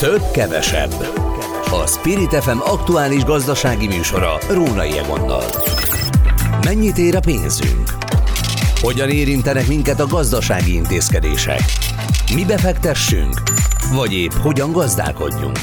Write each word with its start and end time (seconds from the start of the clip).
Több 0.00 0.30
kevesebb. 0.32 0.92
A 1.70 1.86
Spirit 1.86 2.34
FM 2.34 2.58
aktuális 2.58 3.24
gazdasági 3.24 3.86
műsora 3.86 4.38
Rónai 4.50 4.98
Egonnal. 4.98 5.44
Mennyit 6.64 6.98
ér 6.98 7.16
a 7.16 7.20
pénzünk? 7.20 7.90
Hogyan 8.80 9.08
érintenek 9.08 9.66
minket 9.68 10.00
a 10.00 10.06
gazdasági 10.06 10.74
intézkedések? 10.74 11.60
Mi 12.34 12.44
befektessünk? 12.44 13.42
Vagy 13.94 14.12
épp 14.12 14.32
hogyan 14.32 14.72
gazdálkodjunk? 14.72 15.58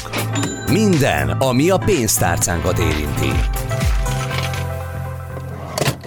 Minden, 0.70 1.30
ami 1.30 1.70
a 1.70 1.78
pénztárcánkat 1.78 2.78
érinti. 2.78 3.32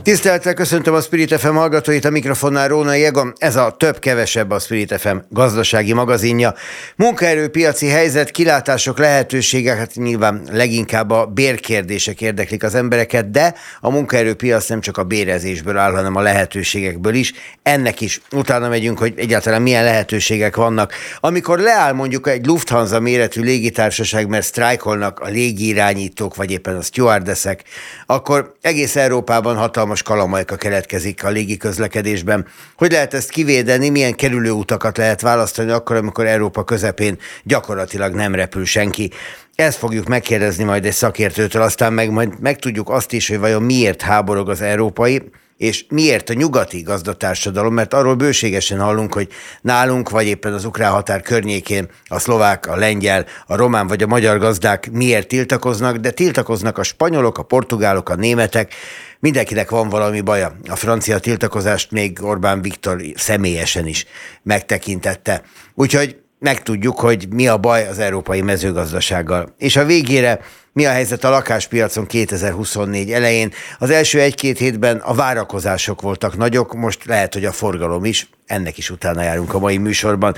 Tisztelettel 0.03 0.53
köszöntöm 0.53 0.93
a 0.93 1.01
Spirit 1.01 1.39
FM 1.39 1.53
hallgatóit, 1.53 2.05
a 2.05 2.09
mikrofonnál 2.09 2.67
Róna 2.67 2.93
Jegam. 2.93 3.33
Ez 3.37 3.55
a 3.55 3.75
több-kevesebb 3.77 4.51
a 4.51 4.59
Spirit 4.59 4.99
FM 4.99 5.15
gazdasági 5.29 5.93
magazinja. 5.93 6.53
Munkaerőpiaci 6.95 7.87
helyzet, 7.87 8.31
kilátások, 8.31 8.97
lehetőségek, 8.97 9.77
hát 9.77 9.95
nyilván 9.95 10.41
leginkább 10.51 11.09
a 11.09 11.25
bérkérdések 11.25 12.21
érdeklik 12.21 12.63
az 12.63 12.75
embereket, 12.75 13.31
de 13.31 13.55
a 13.81 13.89
munkaerőpiac 13.89 14.67
nem 14.67 14.81
csak 14.81 14.97
a 14.97 15.03
bérezésből 15.03 15.77
áll, 15.77 15.91
hanem 15.91 16.15
a 16.15 16.21
lehetőségekből 16.21 17.13
is. 17.13 17.33
Ennek 17.63 18.01
is 18.01 18.21
utána 18.31 18.69
megyünk, 18.69 18.99
hogy 18.99 19.13
egyáltalán 19.15 19.61
milyen 19.61 19.83
lehetőségek 19.83 20.55
vannak. 20.55 20.93
Amikor 21.19 21.59
leáll 21.59 21.93
mondjuk 21.93 22.27
egy 22.27 22.45
Lufthansa 22.45 22.99
méretű 22.99 23.41
légitársaság, 23.41 24.27
mert 24.27 24.45
sztrájkolnak 24.45 25.19
a 25.19 25.27
légirányítók, 25.27 26.35
vagy 26.35 26.51
éppen 26.51 26.75
a 26.75 26.81
stewardessek, 26.81 27.63
akkor 28.05 28.53
egész 28.61 28.95
Európában 28.95 29.55
hatalmas 29.55 29.89
hatalmas 29.91 30.03
kalamajka 30.03 30.55
keletkezik 30.55 31.23
a 31.23 31.29
légi 31.29 31.57
közlekedésben. 31.57 32.45
Hogy 32.77 32.91
lehet 32.91 33.13
ezt 33.13 33.29
kivédeni, 33.29 33.89
milyen 33.89 34.15
kerülőutakat 34.15 34.97
lehet 34.97 35.21
választani 35.21 35.71
akkor, 35.71 35.95
amikor 35.95 36.25
Európa 36.25 36.63
közepén 36.63 37.17
gyakorlatilag 37.43 38.13
nem 38.13 38.35
repül 38.35 38.65
senki. 38.65 39.11
Ezt 39.55 39.77
fogjuk 39.77 40.07
megkérdezni 40.07 40.63
majd 40.63 40.85
egy 40.85 40.93
szakértőtől, 40.93 41.61
aztán 41.61 41.93
meg 41.93 42.11
majd 42.11 42.39
megtudjuk 42.39 42.89
azt 42.89 43.13
is, 43.13 43.27
hogy 43.27 43.39
vajon 43.39 43.63
miért 43.63 44.01
háborog 44.01 44.49
az 44.49 44.61
európai, 44.61 45.21
és 45.61 45.85
miért 45.89 46.29
a 46.29 46.33
nyugati 46.33 46.81
gazdatársadalom, 46.81 47.73
mert 47.73 47.93
arról 47.93 48.15
bőségesen 48.15 48.79
hallunk, 48.79 49.13
hogy 49.13 49.27
nálunk, 49.61 50.09
vagy 50.09 50.27
éppen 50.27 50.53
az 50.53 50.65
ukrán 50.65 50.91
határ 50.91 51.21
környékén 51.21 51.89
a 52.07 52.19
szlovák, 52.19 52.67
a 52.67 52.75
lengyel, 52.75 53.25
a 53.45 53.55
román 53.55 53.87
vagy 53.87 54.03
a 54.03 54.07
magyar 54.07 54.37
gazdák 54.37 54.91
miért 54.91 55.27
tiltakoznak, 55.27 55.95
de 55.95 56.11
tiltakoznak 56.11 56.77
a 56.77 56.83
spanyolok, 56.83 57.37
a 57.37 57.43
portugálok, 57.43 58.09
a 58.09 58.15
németek, 58.15 58.73
mindenkinek 59.19 59.69
van 59.69 59.89
valami 59.89 60.21
baja. 60.21 60.55
A 60.69 60.75
francia 60.75 61.19
tiltakozást 61.19 61.91
még 61.91 62.23
Orbán 62.23 62.61
Viktor 62.61 63.01
személyesen 63.15 63.87
is 63.87 64.05
megtekintette. 64.43 65.43
Úgyhogy 65.73 66.17
megtudjuk, 66.39 66.99
hogy 66.99 67.27
mi 67.33 67.47
a 67.47 67.57
baj 67.57 67.87
az 67.87 67.99
európai 67.99 68.41
mezőgazdasággal. 68.41 69.53
És 69.57 69.75
a 69.75 69.85
végére 69.85 70.39
mi 70.73 70.85
a 70.85 70.91
helyzet 70.91 71.23
a 71.23 71.29
lakáspiacon 71.29 72.05
2024 72.05 73.11
elején? 73.11 73.53
Az 73.79 73.89
első 73.89 74.19
egy-két 74.19 74.57
hétben 74.57 74.97
a 74.97 75.13
várakozások 75.13 76.01
voltak 76.01 76.37
nagyok, 76.37 76.73
most 76.73 77.05
lehet, 77.05 77.33
hogy 77.33 77.45
a 77.45 77.51
forgalom 77.51 78.05
is, 78.05 78.29
ennek 78.45 78.77
is 78.77 78.89
utána 78.89 79.21
járunk 79.21 79.53
a 79.53 79.59
mai 79.59 79.77
műsorban. 79.77 80.35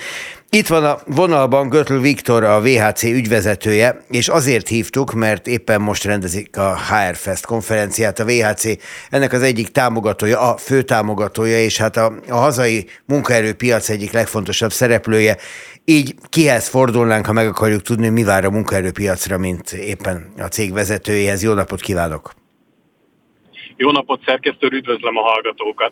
Itt 0.49 0.67
van 0.67 0.83
a 0.83 0.99
vonalban 1.05 1.69
Götl 1.69 1.97
Viktor, 1.97 2.43
a 2.43 2.61
VHC 2.61 3.03
ügyvezetője, 3.03 4.03
és 4.09 4.27
azért 4.27 4.67
hívtuk, 4.67 5.13
mert 5.13 5.47
éppen 5.47 5.81
most 5.81 6.03
rendezik 6.03 6.57
a 6.57 6.77
HR 6.77 7.15
Fest 7.15 7.45
konferenciát. 7.45 8.19
A 8.19 8.25
VHC 8.25 8.63
ennek 9.09 9.33
az 9.33 9.41
egyik 9.41 9.71
támogatója, 9.71 10.39
a 10.39 10.57
fő 10.57 10.81
támogatója, 10.81 11.59
és 11.59 11.77
hát 11.77 11.97
a, 11.97 12.13
a 12.29 12.35
hazai 12.35 12.87
munkaerőpiac 13.05 13.89
egyik 13.89 14.11
legfontosabb 14.11 14.71
szereplője. 14.71 15.37
Így 15.85 16.15
kihez 16.29 16.67
fordulnánk, 16.67 17.25
ha 17.25 17.33
meg 17.33 17.47
akarjuk 17.47 17.81
tudni, 17.81 18.09
mi 18.09 18.23
vár 18.23 18.45
a 18.45 18.51
munkaerőpiacra, 18.51 19.37
mint 19.37 19.71
éppen 19.71 20.22
a 20.37 20.47
cég 20.47 20.73
vezetőjéhez. 20.73 21.43
Jó 21.43 21.53
napot 21.53 21.81
kívánok! 21.81 22.33
Jó 23.77 23.91
napot, 23.91 24.21
szerkesztő, 24.25 24.67
üdvözlöm 24.71 25.17
a 25.17 25.21
hallgatókat! 25.21 25.91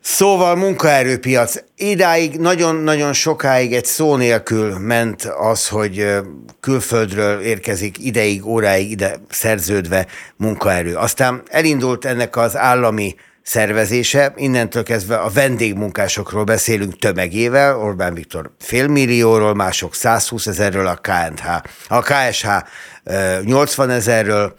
Szóval 0.00 0.56
munkaerőpiac. 0.56 1.64
Idáig 1.76 2.38
nagyon-nagyon 2.38 3.12
sokáig 3.12 3.72
egy 3.72 3.84
szó 3.84 4.16
nélkül 4.16 4.78
ment 4.78 5.22
az, 5.22 5.68
hogy 5.68 6.06
külföldről 6.60 7.40
érkezik 7.40 7.98
ideig, 7.98 8.46
óráig 8.46 8.90
ide 8.90 9.16
szerződve 9.28 10.06
munkaerő. 10.36 10.94
Aztán 10.94 11.42
elindult 11.46 12.04
ennek 12.04 12.36
az 12.36 12.56
állami 12.56 13.14
szervezése, 13.44 14.32
innentől 14.36 14.82
kezdve 14.82 15.16
a 15.16 15.30
vendégmunkásokról 15.34 16.44
beszélünk 16.44 16.96
tömegével, 16.96 17.78
Orbán 17.78 18.14
Viktor 18.14 18.50
félmillióról, 18.58 19.54
mások 19.54 19.94
120 19.94 20.46
ezerről, 20.46 20.86
a 20.86 20.94
KNH, 20.94 21.46
a 21.88 22.00
KSH 22.00 22.48
80 23.44 23.90
ezerről, 23.90 24.56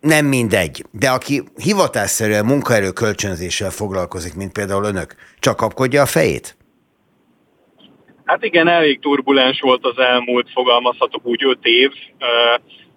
nem 0.00 0.26
mindegy, 0.26 0.84
de 0.90 1.10
aki 1.10 1.42
hivatásszerűen 1.56 2.44
munkaerő 2.44 2.90
kölcsönzéssel 2.90 3.70
foglalkozik, 3.70 4.34
mint 4.34 4.52
például 4.52 4.84
önök, 4.84 5.14
csak 5.38 5.56
kapkodja 5.56 6.02
a 6.02 6.06
fejét? 6.06 6.56
Hát 8.24 8.44
igen, 8.44 8.68
elég 8.68 9.00
turbulens 9.00 9.60
volt 9.60 9.84
az 9.84 9.98
elmúlt, 9.98 10.50
fogalmazhatok 10.52 11.26
úgy, 11.26 11.44
öt 11.44 11.58
év. 11.62 11.90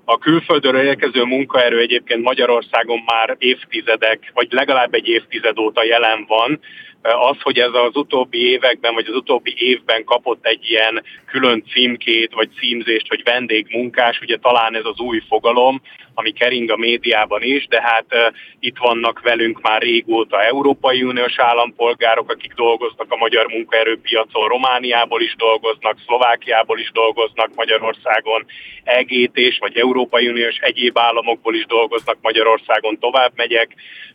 A 0.09 0.17
külföldről 0.17 0.81
érkező 0.81 1.23
munkaerő 1.23 1.79
egyébként 1.79 2.23
Magyarországon 2.23 3.03
már 3.05 3.35
évtizedek, 3.39 4.31
vagy 4.33 4.47
legalább 4.49 4.93
egy 4.93 5.07
évtized 5.07 5.59
óta 5.59 5.83
jelen 5.83 6.25
van, 6.27 6.59
az, 7.01 7.41
hogy 7.41 7.59
ez 7.59 7.73
az 7.73 7.95
utóbbi 7.95 8.49
években, 8.51 8.93
vagy 8.93 9.05
az 9.07 9.15
utóbbi 9.15 9.53
évben 9.57 10.03
kapott 10.03 10.45
egy 10.45 10.69
ilyen 10.69 11.03
külön 11.25 11.63
címkét, 11.71 12.33
vagy 12.33 12.49
címzést, 12.59 13.07
hogy 13.07 13.23
vendégmunkás, 13.23 14.19
ugye 14.21 14.37
talán 14.37 14.75
ez 14.75 14.85
az 14.85 14.99
új 14.99 15.21
fogalom, 15.27 15.81
ami 16.19 16.31
kering 16.31 16.69
a 16.71 16.77
médiában 16.77 17.41
is, 17.43 17.67
de 17.67 17.81
hát 17.81 18.05
uh, 18.11 18.19
itt 18.59 18.77
vannak 18.77 19.21
velünk 19.21 19.61
már 19.61 19.81
régóta 19.81 20.43
Európai 20.43 21.03
Uniós 21.03 21.39
állampolgárok, 21.39 22.31
akik 22.31 22.53
dolgoznak 22.53 23.11
a 23.11 23.17
magyar 23.17 23.47
munkaerőpiacon, 23.47 24.47
Romániából 24.47 25.21
is 25.21 25.35
dolgoznak, 25.35 25.97
Szlovákiából 26.05 26.79
is 26.79 26.91
dolgoznak 26.91 27.49
Magyarországon, 27.55 28.45
EGT-s 28.83 29.57
vagy 29.59 29.77
Európai 29.77 30.27
Uniós 30.27 30.57
egyéb 30.57 30.97
államokból 30.97 31.55
is 31.55 31.65
dolgoznak 31.65 32.17
Magyarországon, 32.21 32.99
tovább 32.99 33.31
megyek, 33.35 33.69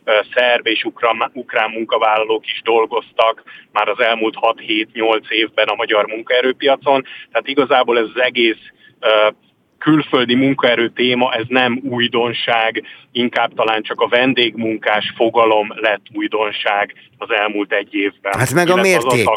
uh, 0.05 0.13
szerb 0.33 0.67
és 0.67 0.83
ukrán, 0.83 1.31
ukrán 1.33 1.69
munkavállalók 1.69 2.45
is 2.45 2.61
dolgoztak 2.87 3.43
már 3.71 3.87
az 3.89 3.99
elmúlt 3.99 4.35
6-7-8 4.41 5.29
évben 5.29 5.67
a 5.67 5.75
magyar 5.75 6.05
munkaerőpiacon, 6.05 7.05
tehát 7.31 7.47
igazából 7.47 7.97
ez 7.97 8.07
az 8.13 8.21
egész 8.21 8.71
külföldi 9.83 10.35
munkaerő 10.35 10.89
téma, 10.89 11.33
ez 11.33 11.43
nem 11.47 11.81
újdonság, 11.83 12.83
inkább 13.11 13.53
talán 13.55 13.81
csak 13.81 13.99
a 13.99 14.07
vendégmunkás 14.07 15.13
fogalom 15.15 15.67
lett 15.75 16.01
újdonság 16.13 16.93
az 17.17 17.27
elmúlt 17.41 17.71
egy 17.71 17.93
évben. 17.93 18.39
Hát 18.39 18.53
meg 18.53 18.69
a 18.69 18.75
mérték. 18.75 19.27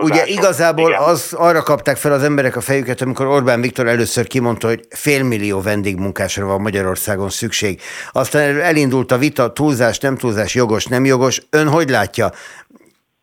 Ugye 0.00 0.26
igazából 0.26 0.92
az, 0.92 1.32
arra 1.38 1.62
kapták 1.62 1.96
fel 1.96 2.12
az 2.12 2.22
emberek 2.22 2.56
a 2.56 2.60
fejüket, 2.60 3.00
amikor 3.00 3.26
Orbán 3.26 3.60
Viktor 3.60 3.86
először 3.86 4.26
kimondta, 4.26 4.66
hogy 4.66 4.80
félmillió 4.90 5.60
vendégmunkásra 5.60 6.46
van 6.46 6.60
Magyarországon 6.60 7.28
szükség. 7.28 7.80
Aztán 8.12 8.60
elindult 8.60 9.12
a 9.12 9.18
vita, 9.18 9.52
túlzás, 9.52 9.98
nem 9.98 10.16
túlzás, 10.16 10.54
jogos, 10.54 10.86
nem 10.86 11.04
jogos. 11.04 11.40
Ön 11.50 11.68
hogy 11.68 11.88
látja, 11.88 12.30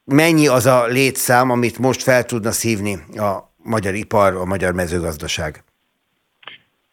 mennyi 0.06 0.48
az 0.48 0.66
a 0.66 0.86
létszám, 0.86 1.50
amit 1.50 1.78
most 1.78 2.04
fel 2.04 2.24
tudna 2.24 2.52
szívni 2.52 2.94
a 3.16 3.54
magyar 3.64 3.94
ipar, 3.94 4.36
a 4.36 4.46
magyar 4.46 4.74
mezőgazdaság? 4.74 5.66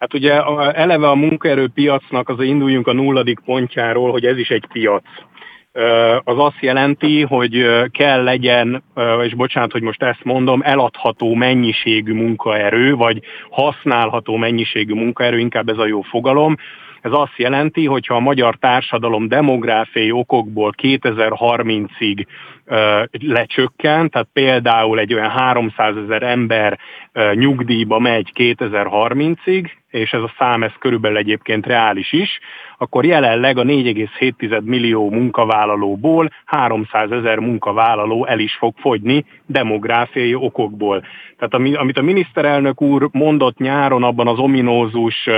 Hát 0.04 0.14
ugye 0.14 0.42
eleve 0.72 1.08
a 1.08 1.14
munkaerőpiacnak 1.14 2.28
az 2.28 2.40
induljunk 2.40 2.86
a 2.86 2.92
nulladik 2.92 3.38
pontjáról, 3.44 4.10
hogy 4.10 4.24
ez 4.24 4.38
is 4.38 4.48
egy 4.50 4.66
piac. 4.72 5.02
Az 6.24 6.38
azt 6.38 6.60
jelenti, 6.60 7.22
hogy 7.22 7.66
kell 7.90 8.22
legyen, 8.22 8.82
és 9.22 9.34
bocsánat, 9.34 9.72
hogy 9.72 9.82
most 9.82 10.02
ezt 10.02 10.24
mondom, 10.24 10.60
eladható 10.64 11.34
mennyiségű 11.34 12.12
munkaerő, 12.12 12.94
vagy 12.94 13.22
használható 13.50 14.36
mennyiségű 14.36 14.94
munkaerő, 14.94 15.38
inkább 15.38 15.68
ez 15.68 15.78
a 15.78 15.86
jó 15.86 16.00
fogalom, 16.00 16.56
ez 17.00 17.12
azt 17.12 17.36
jelenti, 17.36 17.86
hogy 17.86 18.06
ha 18.06 18.14
a 18.14 18.20
magyar 18.20 18.56
társadalom 18.56 19.28
demográfiai 19.28 20.10
okokból 20.10 20.74
2030-ig 20.82 22.26
lecsökkent, 23.10 24.10
tehát 24.10 24.28
például 24.32 24.98
egy 24.98 25.14
olyan 25.14 25.30
300 25.30 25.96
ezer 25.96 26.22
ember 26.22 26.78
nyugdíjba 27.34 27.98
megy 27.98 28.30
2030-ig, 28.34 29.70
és 29.94 30.12
ez 30.12 30.20
a 30.20 30.34
szám 30.38 30.62
ez 30.62 30.72
körülbelül 30.78 31.16
egyébként 31.16 31.66
reális 31.66 32.12
is, 32.12 32.38
akkor 32.78 33.04
jelenleg 33.04 33.58
a 33.58 33.62
4,7 33.62 34.62
millió 34.62 35.10
munkavállalóból 35.10 36.30
300 36.44 37.10
ezer 37.10 37.38
munkavállaló 37.38 38.26
el 38.26 38.38
is 38.38 38.54
fog 38.54 38.74
fogyni 38.76 39.24
demográfiai 39.46 40.34
okokból. 40.34 41.04
Tehát 41.38 41.76
amit 41.76 41.98
a 41.98 42.02
miniszterelnök 42.02 42.82
úr 42.82 43.08
mondott 43.12 43.58
nyáron 43.58 44.02
abban 44.02 44.28
az 44.28 44.38
ominózus 44.38 45.28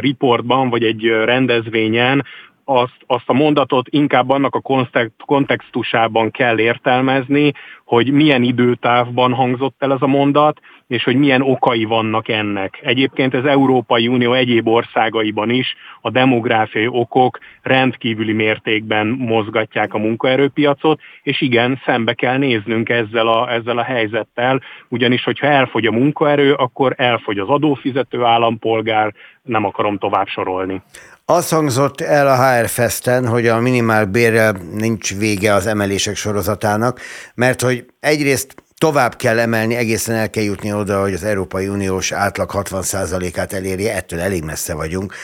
riportban, 0.00 0.70
vagy 0.70 0.84
egy 0.84 1.06
rendezvényen, 1.06 2.24
azt, 2.64 2.96
azt 3.06 3.28
a 3.28 3.32
mondatot 3.32 3.88
inkább 3.88 4.30
annak 4.30 4.54
a 4.54 4.84
kontextusában 5.24 6.30
kell 6.30 6.58
értelmezni, 6.58 7.52
hogy 7.84 8.12
milyen 8.12 8.42
időtávban 8.42 9.32
hangzott 9.32 9.74
el 9.78 9.92
ez 9.92 10.02
a 10.02 10.06
mondat, 10.06 10.60
és 10.86 11.04
hogy 11.04 11.16
milyen 11.16 11.42
okai 11.42 11.84
vannak 11.84 12.28
ennek. 12.28 12.80
Egyébként 12.82 13.34
az 13.34 13.44
Európai 13.44 14.08
Unió 14.08 14.32
egyéb 14.32 14.68
országaiban 14.68 15.50
is 15.50 15.74
a 16.00 16.10
demográfiai 16.10 16.86
okok 16.86 17.38
rendkívüli 17.62 18.32
mértékben 18.32 19.06
mozgatják 19.06 19.94
a 19.94 19.98
munkaerőpiacot, 19.98 21.00
és 21.22 21.40
igen, 21.40 21.80
szembe 21.84 22.14
kell 22.14 22.36
néznünk 22.36 22.88
ezzel 22.88 23.28
a, 23.28 23.52
ezzel 23.52 23.78
a 23.78 23.82
helyzettel, 23.82 24.60
ugyanis 24.88 25.24
hogyha 25.24 25.46
elfogy 25.46 25.86
a 25.86 25.92
munkaerő, 25.92 26.52
akkor 26.52 26.94
elfogy 26.96 27.38
az 27.38 27.48
adófizető 27.48 28.22
állampolgár, 28.22 29.12
nem 29.42 29.64
akarom 29.64 29.98
tovább 29.98 30.26
sorolni. 30.26 30.82
Az 31.24 31.48
hangzott 31.48 32.00
el 32.00 32.26
a 32.26 32.58
HR 32.58 32.68
Festen, 32.68 33.26
hogy 33.26 33.46
a 33.46 33.60
minimál 33.60 34.04
bérrel 34.04 34.52
nincs 34.72 35.14
vége 35.14 35.54
az 35.54 35.66
emelések 35.66 36.16
sorozatának, 36.16 37.00
mert 37.34 37.60
hogy 37.60 37.86
egyrészt 38.00 38.54
tovább 38.78 39.16
kell 39.16 39.38
emelni, 39.38 39.74
egészen 39.74 40.14
el 40.14 40.30
kell 40.30 40.42
jutni 40.42 40.72
oda, 40.72 41.00
hogy 41.00 41.14
az 41.14 41.24
Európai 41.24 41.68
Uniós 41.68 42.12
átlag 42.12 42.50
60%-át 42.54 43.52
elérje, 43.52 43.94
ettől 43.94 44.20
elég 44.20 44.44
messze 44.44 44.74
vagyunk. 44.74 45.14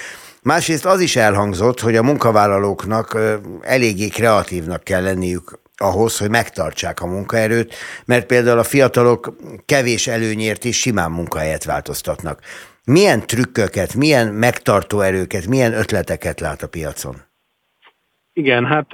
Másrészt 0.42 0.84
az 0.84 1.00
is 1.00 1.16
elhangzott, 1.16 1.80
hogy 1.80 1.96
a 1.96 2.02
munkavállalóknak 2.02 3.18
eléggé 3.60 4.08
kreatívnak 4.08 4.84
kell 4.84 5.02
lenniük 5.02 5.60
ahhoz, 5.76 6.18
hogy 6.18 6.30
megtartsák 6.30 7.00
a 7.00 7.06
munkaerőt, 7.06 7.74
mert 8.04 8.26
például 8.26 8.58
a 8.58 8.64
fiatalok 8.64 9.36
kevés 9.66 10.06
előnyért 10.06 10.64
is 10.64 10.78
simán 10.80 11.10
munkahelyet 11.10 11.64
változtatnak. 11.64 12.40
Milyen 12.88 13.20
trükköket, 13.26 13.94
milyen 13.94 14.34
megtartó 14.34 15.00
erőket, 15.00 15.46
milyen 15.46 15.72
ötleteket 15.72 16.40
lát 16.40 16.62
a 16.62 16.68
piacon? 16.68 17.16
Igen, 18.32 18.64
hát 18.64 18.86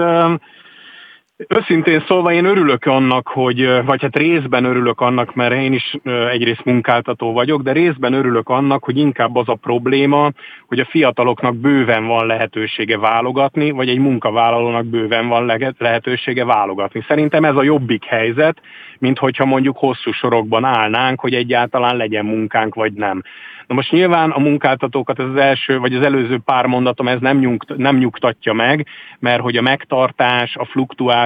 Őszintén 1.37 2.05
szólva 2.07 2.33
én 2.33 2.45
örülök 2.45 2.85
annak, 2.85 3.29
hogy, 3.29 3.85
vagy 3.85 4.03
hát 4.03 4.17
részben 4.17 4.65
örülök 4.65 5.01
annak, 5.01 5.35
mert 5.35 5.55
én 5.55 5.73
is 5.73 5.97
egyrészt 6.31 6.65
munkáltató 6.65 7.33
vagyok, 7.33 7.63
de 7.63 7.73
részben 7.73 8.13
örülök 8.13 8.49
annak, 8.49 8.85
hogy 8.85 8.99
inkább 8.99 9.37
az 9.37 9.49
a 9.49 9.55
probléma, 9.55 10.31
hogy 10.67 10.79
a 10.79 10.85
fiataloknak 10.85 11.57
bőven 11.57 12.07
van 12.07 12.27
lehetősége 12.27 12.99
válogatni, 12.99 13.71
vagy 13.71 13.89
egy 13.89 13.99
munkavállalónak 13.99 14.87
bőven 14.87 15.29
van 15.29 15.61
lehetősége 15.79 16.45
válogatni. 16.45 17.05
Szerintem 17.09 17.45
ez 17.45 17.57
a 17.57 17.63
jobbik 17.63 18.05
helyzet, 18.05 18.61
mint 18.99 19.19
hogyha 19.19 19.45
mondjuk 19.45 19.77
hosszú 19.77 20.13
sorokban 20.13 20.65
állnánk, 20.65 21.21
hogy 21.21 21.35
egyáltalán 21.35 21.97
legyen 21.97 22.25
munkánk, 22.25 22.75
vagy 22.75 22.93
nem. 22.93 23.23
Na 23.67 23.75
most 23.75 23.91
nyilván 23.91 24.31
a 24.31 24.39
munkáltatókat 24.39 25.19
ez 25.19 25.25
az 25.29 25.37
első, 25.37 25.79
vagy 25.79 25.95
az 25.95 26.05
előző 26.05 26.39
pár 26.45 26.67
mondatom 26.67 27.09
ez 27.09 27.21
nem, 27.21 27.39
nyugt, 27.39 27.77
nem 27.77 27.97
nyugtatja 27.97 28.53
meg, 28.53 28.87
mert 29.19 29.41
hogy 29.41 29.57
a 29.57 29.63
megtartás, 29.63 30.57
a 30.57 30.65
fluktuáció, 30.65 31.24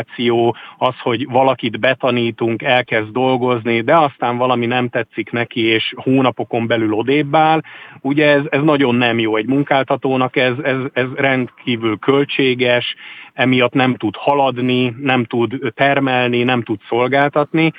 az, 0.78 0.94
hogy 1.02 1.26
valakit 1.28 1.80
betanítunk, 1.80 2.62
elkezd 2.62 3.08
dolgozni, 3.08 3.80
de 3.80 3.96
aztán 3.96 4.36
valami 4.36 4.66
nem 4.66 4.88
tetszik 4.88 5.30
neki, 5.30 5.60
és 5.60 5.94
hónapokon 5.96 6.66
belül 6.66 6.92
odébb 6.92 7.34
áll, 7.34 7.60
ugye 8.00 8.26
ez, 8.26 8.42
ez 8.50 8.62
nagyon 8.62 8.94
nem 8.94 9.18
jó 9.18 9.36
egy 9.36 9.46
munkáltatónak, 9.46 10.36
ez, 10.36 10.54
ez, 10.62 10.76
ez 10.92 11.06
rendkívül 11.14 11.98
költséges, 11.98 12.94
emiatt 13.32 13.72
nem 13.72 13.94
tud 13.94 14.16
haladni, 14.16 14.94
nem 15.00 15.24
tud 15.24 15.58
termelni, 15.74 16.42
nem 16.42 16.62
tud 16.62 16.78
szolgáltatni, 16.88 17.72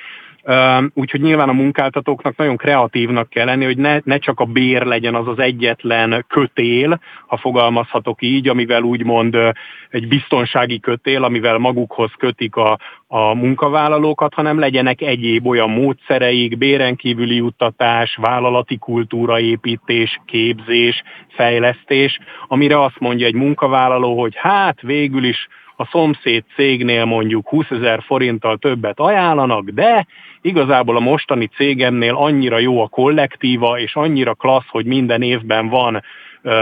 Úgyhogy 0.94 1.20
nyilván 1.20 1.48
a 1.48 1.52
munkáltatóknak 1.52 2.36
nagyon 2.36 2.56
kreatívnak 2.56 3.28
kell 3.28 3.44
lenni, 3.44 3.64
hogy 3.64 3.76
ne, 3.76 3.98
ne 4.04 4.18
csak 4.18 4.40
a 4.40 4.44
bér 4.44 4.82
legyen 4.82 5.14
az 5.14 5.28
az 5.28 5.38
egyetlen 5.38 6.24
kötél, 6.28 7.00
ha 7.26 7.36
fogalmazhatok 7.36 8.22
így, 8.22 8.48
amivel 8.48 8.82
úgymond 8.82 9.36
egy 9.90 10.08
biztonsági 10.08 10.80
kötél, 10.80 11.24
amivel 11.24 11.58
magukhoz 11.58 12.10
kötik 12.18 12.56
a, 12.56 12.78
a 13.06 13.34
munkavállalókat, 13.34 14.34
hanem 14.34 14.58
legyenek 14.58 15.00
egyéb 15.00 15.46
olyan 15.46 15.70
módszereik, 15.70 16.58
béren 16.58 16.96
kívüli 16.96 17.34
juttatás, 17.34 18.16
vállalati 18.20 18.78
kultúraépítés, 18.78 20.20
képzés, 20.26 21.02
fejlesztés, 21.28 22.18
amire 22.48 22.82
azt 22.82 22.98
mondja 22.98 23.26
egy 23.26 23.34
munkavállaló, 23.34 24.20
hogy 24.20 24.32
hát 24.36 24.80
végül 24.80 25.24
is 25.24 25.48
a 25.80 25.88
szomszéd 25.90 26.44
cégnél 26.54 27.04
mondjuk 27.04 27.48
20 27.48 27.70
ezer 27.70 28.02
forinttal 28.02 28.56
többet 28.56 29.00
ajánlanak, 29.00 29.68
de 29.68 30.06
igazából 30.42 30.96
a 30.96 31.00
mostani 31.00 31.46
cégemnél 31.46 32.14
annyira 32.14 32.58
jó 32.58 32.82
a 32.82 32.88
kollektíva, 32.88 33.78
és 33.78 33.94
annyira 33.94 34.34
klassz, 34.34 34.68
hogy 34.68 34.86
minden 34.86 35.22
évben 35.22 35.68
van 35.68 36.02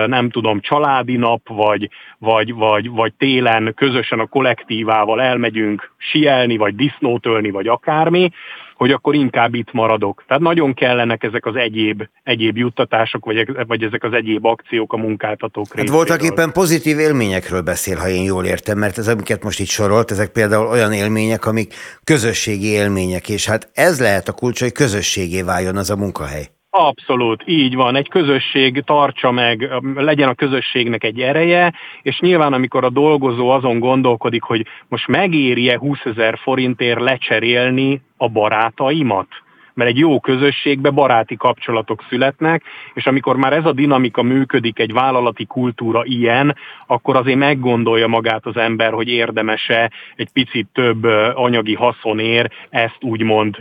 nem 0.07 0.31
tudom, 0.31 0.61
családi 0.61 1.17
nap, 1.17 1.49
vagy, 1.49 1.89
vagy, 2.19 2.55
vagy, 2.55 2.91
vagy 2.91 3.13
télen 3.19 3.73
közösen 3.77 4.19
a 4.19 4.27
kollektívával 4.27 5.23
elmegyünk 5.23 5.93
sielni, 5.97 6.57
vagy 6.57 6.75
disznót 6.75 7.27
ölni, 7.27 7.51
vagy 7.51 7.67
akármi, 7.67 8.31
hogy 8.79 8.91
akkor 8.91 9.15
inkább 9.15 9.55
itt 9.55 9.73
maradok. 9.73 10.25
Tehát 10.27 10.43
nagyon 10.43 10.75
kellenek 10.75 11.23
ezek 11.23 11.47
az 11.47 11.57
egyéb, 11.57 12.03
egyéb 12.23 12.57
juttatások, 12.57 13.25
vagy, 13.25 13.67
vagy 13.67 13.83
ezek 13.83 14.05
az 14.05 14.13
egyéb 14.13 14.45
akciók 14.45 14.93
a 14.93 14.97
munkáltatók 14.97 15.67
hát 15.67 15.75
részéről. 15.75 15.97
voltak 15.97 16.23
éppen 16.23 16.53
pozitív 16.53 16.99
élményekről 16.99 17.61
beszél, 17.61 17.97
ha 17.97 18.09
én 18.09 18.23
jól 18.25 18.45
értem, 18.45 18.79
mert 18.79 18.99
ez, 18.99 19.09
amiket 19.09 19.43
most 19.43 19.61
itt 19.61 19.69
sorolt, 19.69 20.11
ezek 20.11 20.29
például 20.29 20.67
olyan 20.67 20.93
élmények, 20.93 21.47
amik 21.47 21.75
közösségi 22.05 22.67
élmények, 22.67 23.29
és 23.29 23.47
hát 23.47 23.71
ez 23.75 24.01
lehet 24.01 24.29
a 24.29 24.33
kulcs, 24.33 24.61
hogy 24.61 24.73
közösségé 24.73 25.43
váljon 25.43 25.77
az 25.77 25.91
a 25.91 25.97
munkahely. 25.97 26.49
Abszolút, 26.71 27.43
így 27.47 27.75
van. 27.75 27.97
Egy 27.97 28.09
közösség 28.09 28.83
tartsa 28.85 29.31
meg, 29.31 29.71
legyen 29.95 30.29
a 30.29 30.35
közösségnek 30.35 31.05
egy 31.05 31.21
ereje, 31.21 31.73
és 32.03 32.19
nyilván 32.21 32.53
amikor 32.53 32.85
a 32.85 32.91
dolgozó 32.91 33.49
azon 33.49 33.79
gondolkodik, 33.79 34.43
hogy 34.43 34.67
most 34.89 35.07
megéri-e 35.07 35.79
20 35.79 35.99
ezer 36.05 36.39
forintért 36.39 37.01
lecserélni 37.01 38.03
a 38.17 38.29
barátaimat, 38.29 39.27
mert 39.79 39.91
egy 39.91 39.99
jó 39.99 40.21
közösségbe 40.21 40.91
baráti 40.91 41.37
kapcsolatok 41.37 42.05
születnek, 42.09 42.63
és 42.95 43.07
amikor 43.07 43.37
már 43.37 43.53
ez 43.53 43.65
a 43.65 43.73
dinamika 43.73 44.23
működik, 44.23 44.79
egy 44.79 44.93
vállalati 44.93 45.45
kultúra 45.45 46.03
ilyen, 46.05 46.57
akkor 46.87 47.17
azért 47.17 47.39
meggondolja 47.39 48.07
magát 48.07 48.47
az 48.47 48.57
ember, 48.57 48.93
hogy 48.93 49.09
érdemese 49.09 49.91
egy 50.17 50.29
picit 50.33 50.69
több 50.73 51.05
anyagi 51.35 51.75
haszonért 51.75 52.53
ezt 52.71 52.99
úgymond 53.01 53.57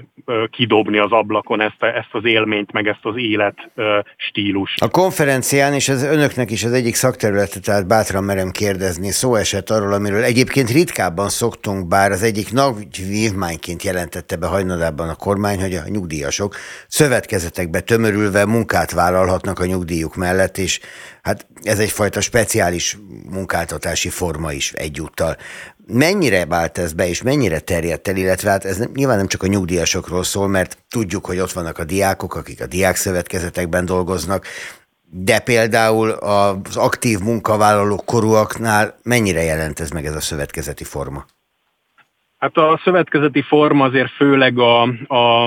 kidobni 0.50 0.98
az 0.98 1.12
ablakon, 1.12 1.62
ezt, 1.62 1.84
a, 1.84 1.86
ezt 1.86 2.10
az 2.12 2.26
élményt, 2.26 2.72
meg 2.72 2.88
ezt 2.88 3.06
az 3.06 3.14
élet 3.18 3.70
stílus. 4.16 4.74
A 4.78 4.90
konferencián, 4.90 5.74
és 5.74 5.90
ez 5.90 6.04
önöknek 6.04 6.52
is 6.52 6.64
az 6.64 6.72
egyik 6.72 6.96
szakterülete, 6.96 7.60
tehát 7.60 7.88
bátran 7.88 8.24
merem 8.24 8.52
kérdezni, 8.52 9.12
szó 9.12 9.36
esett 9.36 9.70
arról, 9.70 9.94
amiről 9.94 10.24
egyébként 10.24 10.70
ritkábban 10.70 11.30
szoktunk, 11.30 11.88
bár 11.88 12.12
az 12.12 12.24
egyik 12.24 12.52
nagy 12.52 13.08
vívmányként 13.08 13.84
jelentette 13.84 14.36
be 14.36 14.48
hajnalában 14.48 15.10
a 15.10 15.16
kormány, 15.16 15.60
hogy 15.62 15.74
a 15.74 15.90
nyug 15.90 16.07
nyugdíjasok 16.08 16.56
szövetkezetekbe 16.88 17.80
tömörülve 17.80 18.46
munkát 18.46 18.92
vállalhatnak 18.92 19.60
a 19.60 19.66
nyugdíjuk 19.66 20.16
mellett, 20.16 20.58
és 20.58 20.80
hát 21.22 21.48
ez 21.64 21.80
egyfajta 21.80 22.22
speciális 22.22 22.98
munkáltatási 23.30 24.10
forma 24.10 24.52
is 24.52 24.72
egyúttal. 24.72 25.38
Mennyire 25.88 26.46
vált 26.46 26.78
ez 26.78 26.94
be, 26.94 27.08
és 27.08 27.22
mennyire 27.22 27.60
terjedt 27.60 28.08
el, 28.08 28.16
illetve 28.16 28.50
hát 28.50 28.66
ez 28.66 28.80
nyilván 28.94 29.18
nem 29.18 29.28
csak 29.28 29.44
a 29.44 29.48
nyugdíjasokról 29.48 30.24
szól, 30.24 30.48
mert 30.48 30.78
tudjuk, 30.90 31.26
hogy 31.26 31.40
ott 31.40 31.52
vannak 31.52 31.78
a 31.78 31.84
diákok, 31.84 32.36
akik 32.36 32.62
a 32.62 32.66
diákszövetkezetekben 32.66 33.86
dolgoznak, 33.86 34.46
de 35.10 35.40
például 35.40 36.10
az 36.10 36.78
aktív 36.78 37.20
munkavállalók 37.20 38.06
korúaknál 38.06 38.96
mennyire 39.04 39.42
jelent 39.42 39.80
ez 39.80 39.90
meg 39.90 40.06
ez 40.06 40.16
a 40.16 40.22
szövetkezeti 40.22 40.84
forma? 40.84 41.26
Hát 42.38 42.58
a 42.58 42.80
szövetkezeti 42.84 43.42
forma 43.42 43.86
azért 43.86 44.12
főleg 44.12 44.60
a, 44.60 44.82
a, 45.08 45.46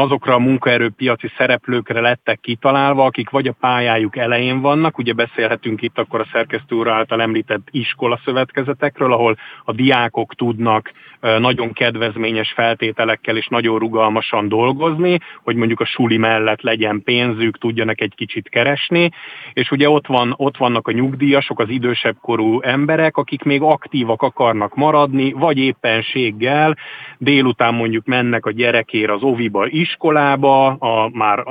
azokra 0.00 0.34
a 0.34 0.38
munkaerőpiaci 0.38 1.30
szereplőkre 1.36 2.00
lettek 2.00 2.40
kitalálva, 2.40 3.04
akik 3.04 3.30
vagy 3.30 3.46
a 3.46 3.56
pályájuk 3.60 4.16
elején 4.16 4.60
vannak, 4.60 4.98
ugye 4.98 5.12
beszélhetünk 5.12 5.82
itt 5.82 5.98
akkor 5.98 6.20
a 6.20 6.28
szerkesztő 6.32 6.76
úr 6.76 6.88
által 6.88 7.22
említett 7.22 7.68
iskola 7.70 8.20
szövetkezetekről, 8.24 9.12
ahol 9.12 9.36
a 9.64 9.72
diákok 9.72 10.34
tudnak 10.34 10.92
nagyon 11.20 11.72
kedvezményes 11.72 12.52
feltételekkel 12.52 13.36
és 13.36 13.46
nagyon 13.46 13.78
rugalmasan 13.78 14.48
dolgozni, 14.48 15.18
hogy 15.42 15.56
mondjuk 15.56 15.80
a 15.80 15.84
suli 15.84 16.16
mellett 16.16 16.60
legyen 16.62 17.02
pénzük, 17.02 17.58
tudjanak 17.58 18.00
egy 18.00 18.14
kicsit 18.16 18.48
keresni, 18.48 19.10
és 19.52 19.70
ugye 19.70 19.88
ott, 19.88 20.06
van, 20.06 20.34
ott 20.36 20.56
vannak 20.56 20.88
a 20.88 20.92
nyugdíjasok, 20.92 21.60
az 21.60 21.68
idősebb 21.68 22.16
korú 22.20 22.60
emberek, 22.60 23.16
akik 23.16 23.42
még 23.42 23.62
aktívak 23.62 24.22
akarnak 24.22 24.74
maradni, 24.74 25.32
vagy 25.32 25.58
éppenséggel 25.58 26.76
délután 27.18 27.74
mondjuk 27.74 28.06
mennek 28.06 28.46
a 28.46 28.52
gyerekér 28.52 29.10
az 29.10 29.22
oviba, 29.22 29.66
iskolába, 29.90 30.66
a 30.66 31.10
már 31.12 31.44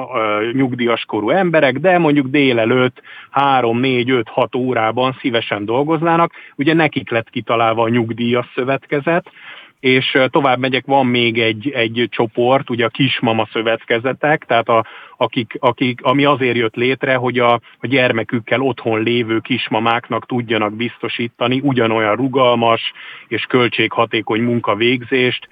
nyugdíjas 0.53 1.05
korú 1.05 1.29
emberek, 1.29 1.77
de 1.77 1.97
mondjuk 1.97 2.27
délelőtt 2.27 3.01
3, 3.29 3.77
4, 3.79 4.09
5, 4.09 4.27
6 4.29 4.55
órában 4.55 5.17
szívesen 5.19 5.65
dolgoznának. 5.65 6.31
Ugye 6.55 6.73
nekik 6.73 7.09
lett 7.09 7.29
kitalálva 7.29 7.83
a 7.83 7.89
nyugdíjas 7.89 8.51
szövetkezet, 8.55 9.31
és 9.79 10.17
tovább 10.29 10.59
megyek, 10.59 10.85
van 10.85 11.05
még 11.05 11.39
egy, 11.39 11.69
egy 11.69 12.07
csoport, 12.09 12.69
ugye 12.69 12.85
a 12.85 12.89
kismama 12.89 13.47
szövetkezetek, 13.51 14.45
tehát 14.45 14.69
a, 14.69 14.85
akik, 15.21 15.57
akik, 15.59 15.99
ami 16.03 16.25
azért 16.25 16.55
jött 16.55 16.75
létre, 16.75 17.15
hogy 17.15 17.39
a, 17.39 17.53
a 17.79 17.87
gyermekükkel 17.87 18.61
otthon 18.61 19.03
lévő 19.03 19.39
kismamáknak 19.39 20.25
tudjanak 20.25 20.73
biztosítani 20.73 21.59
ugyanolyan 21.63 22.15
rugalmas 22.15 22.93
és 23.27 23.43
költséghatékony 23.43 24.41
munkavégzést, 24.41 25.47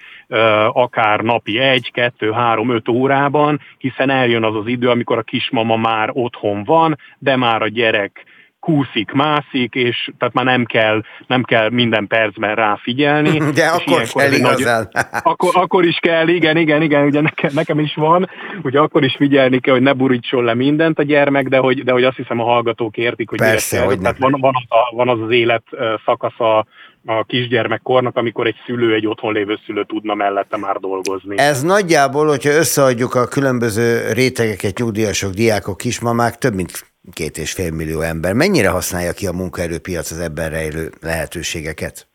akár 0.72 1.20
napi 1.20 1.58
egy, 1.58 1.92
kettő, 1.92 2.30
három, 2.30 2.70
öt 2.70 2.88
órában, 2.88 3.60
hiszen 3.78 4.10
eljön 4.10 4.44
az 4.44 4.54
az 4.54 4.66
idő, 4.66 4.88
amikor 4.88 5.18
a 5.18 5.22
kismama 5.22 5.76
már 5.76 6.10
otthon 6.12 6.64
van, 6.64 6.98
de 7.18 7.36
már 7.36 7.62
a 7.62 7.68
gyerek 7.68 8.24
kúszik, 8.60 9.10
mászik, 9.10 9.74
és 9.74 10.10
tehát 10.18 10.34
már 10.34 10.44
nem 10.44 10.64
kell, 10.64 11.02
nem 11.26 11.42
kell 11.42 11.70
minden 11.70 12.06
percben 12.06 12.54
ráfigyelni. 12.54 13.38
De 13.38 13.66
akkor 13.76 14.02
kell 14.02 14.38
nagy, 14.38 14.64
akkor, 15.22 15.50
akkor 15.52 15.84
is 15.84 15.98
kell, 16.00 16.28
igen, 16.28 16.56
igen, 16.56 16.82
igen, 16.82 17.04
ugye 17.04 17.20
nekem, 17.20 17.50
nekem 17.54 17.78
is 17.78 17.94
van, 17.94 18.30
ugye 18.62 18.78
akkor 18.80 19.04
is 19.04 19.14
figyelni 19.16 19.60
kell, 19.60 19.74
hogy 19.74 19.82
ne 19.82 19.92
burítson 19.92 20.44
le 20.44 20.54
mindent 20.54 20.98
a 20.98 21.02
gyermek, 21.02 21.48
de 21.48 21.58
hogy, 21.58 21.84
de 21.84 21.92
hogy 21.92 22.04
azt 22.04 22.16
hiszem 22.16 22.40
a 22.40 22.44
hallgatók 22.44 22.96
értik, 22.96 23.28
hogy 23.28 23.38
Persze, 23.38 23.84
hogy 23.84 24.00
tehát 24.00 24.18
van, 24.18 24.36
van, 24.40 24.52
az 24.54 24.78
a, 24.78 24.96
van 24.96 25.08
az 25.08 25.20
az 25.20 25.30
élet 25.30 25.62
szakasza 26.04 26.66
a 27.06 27.24
kisgyermekkornak, 27.24 28.16
amikor 28.16 28.46
egy 28.46 28.56
szülő, 28.66 28.94
egy 28.94 29.06
otthon 29.06 29.32
lévő 29.32 29.58
szülő 29.66 29.84
tudna 29.84 30.14
mellette 30.14 30.56
már 30.56 30.76
dolgozni. 30.76 31.38
Ez 31.38 31.62
nagyjából, 31.62 32.26
hogyha 32.26 32.50
összeadjuk 32.50 33.14
a 33.14 33.26
különböző 33.26 34.12
rétegeket, 34.12 34.78
nyugdíjasok, 34.78 35.32
diákok, 35.32 35.76
kismamák, 35.76 36.38
több 36.38 36.54
mint 36.54 36.86
két 37.12 37.38
és 37.38 37.52
fél 37.52 37.70
millió 37.70 38.00
ember. 38.00 38.32
Mennyire 38.32 38.68
használja 38.68 39.12
ki 39.12 39.26
a 39.26 39.32
munkaerőpiac 39.32 40.10
az 40.10 40.18
ebben 40.18 40.50
rejlő 40.50 40.92
lehetőségeket? 41.00 42.07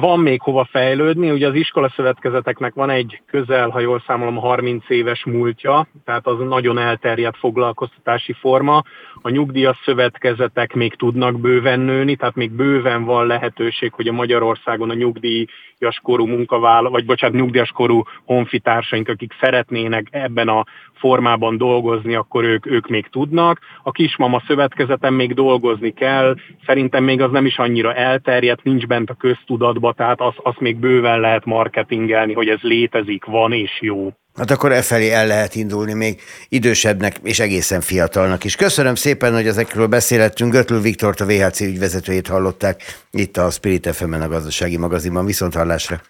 Van 0.00 0.20
még 0.20 0.40
hova 0.40 0.68
fejlődni, 0.70 1.30
ugye 1.30 1.48
az 1.48 1.54
iskolaszövetkezeteknek 1.54 2.74
van 2.74 2.90
egy 2.90 3.22
közel, 3.26 3.68
ha 3.68 3.80
jól 3.80 4.02
számolom, 4.06 4.36
30 4.36 4.90
éves 4.90 5.24
múltja, 5.24 5.86
tehát 6.04 6.26
az 6.26 6.38
nagyon 6.38 6.78
elterjedt 6.78 7.36
foglalkoztatási 7.36 8.32
forma. 8.32 8.82
A 9.22 9.28
nyugdíjas 9.30 9.80
szövetkezetek 9.84 10.74
még 10.74 10.94
tudnak 10.94 11.40
bőven 11.40 11.80
nőni, 11.80 12.16
tehát 12.16 12.34
még 12.34 12.50
bőven 12.50 13.04
van 13.04 13.26
lehetőség, 13.26 13.92
hogy 13.92 14.08
a 14.08 14.12
Magyarországon 14.12 14.90
a 14.90 14.94
nyugdíjas 14.94 16.00
korú 16.02 16.26
munkavállaló, 16.26 16.90
vagy 16.90 17.04
bocsánat, 17.04 17.36
nyugdíjas 17.36 17.70
korú 17.70 18.02
honfitársaink, 18.24 19.08
akik 19.08 19.32
szeretnének 19.40 20.06
ebben 20.10 20.48
a 20.48 20.64
formában 20.92 21.56
dolgozni, 21.56 22.14
akkor 22.14 22.44
ők, 22.44 22.66
ők 22.66 22.88
még 22.88 23.06
tudnak. 23.06 23.60
A 23.82 23.90
kismama 23.90 24.42
szövetkezeten 24.46 25.12
még 25.12 25.34
dolgozni 25.34 25.92
kell, 25.92 26.34
szerintem 26.66 27.04
még 27.04 27.20
az 27.20 27.30
nem 27.30 27.46
is 27.46 27.58
annyira 27.58 27.94
elterjedt, 27.94 28.62
nincs 28.62 28.86
bent 28.86 29.10
a 29.10 29.14
köztudatba, 29.54 29.92
tehát 29.92 30.20
azt 30.20 30.38
az 30.42 30.54
még 30.58 30.76
bőven 30.76 31.20
lehet 31.20 31.44
marketingelni, 31.44 32.32
hogy 32.32 32.48
ez 32.48 32.60
létezik, 32.60 33.24
van 33.24 33.52
és 33.52 33.70
jó. 33.80 34.12
Hát 34.34 34.50
akkor 34.50 34.72
e 34.72 34.82
felé 34.82 35.10
el 35.10 35.26
lehet 35.26 35.54
indulni 35.54 35.92
még 35.92 36.20
idősebbnek 36.48 37.16
és 37.22 37.40
egészen 37.40 37.80
fiatalnak 37.80 38.44
is. 38.44 38.56
Köszönöm 38.56 38.94
szépen, 38.94 39.32
hogy 39.34 39.46
ezekről 39.46 39.86
beszélhettünk. 39.86 40.52
Götül 40.52 40.80
Viktort, 40.80 41.20
a 41.20 41.26
VHC 41.26 41.60
ügyvezetőjét 41.60 42.26
hallották 42.26 42.82
itt 43.10 43.36
a 43.36 43.50
Spirit 43.50 43.86
fm 43.86 44.12
a 44.12 44.28
gazdasági 44.28 44.76
magazinban. 44.76 45.24
Viszont 45.24 45.54
hallásra! 45.54 46.00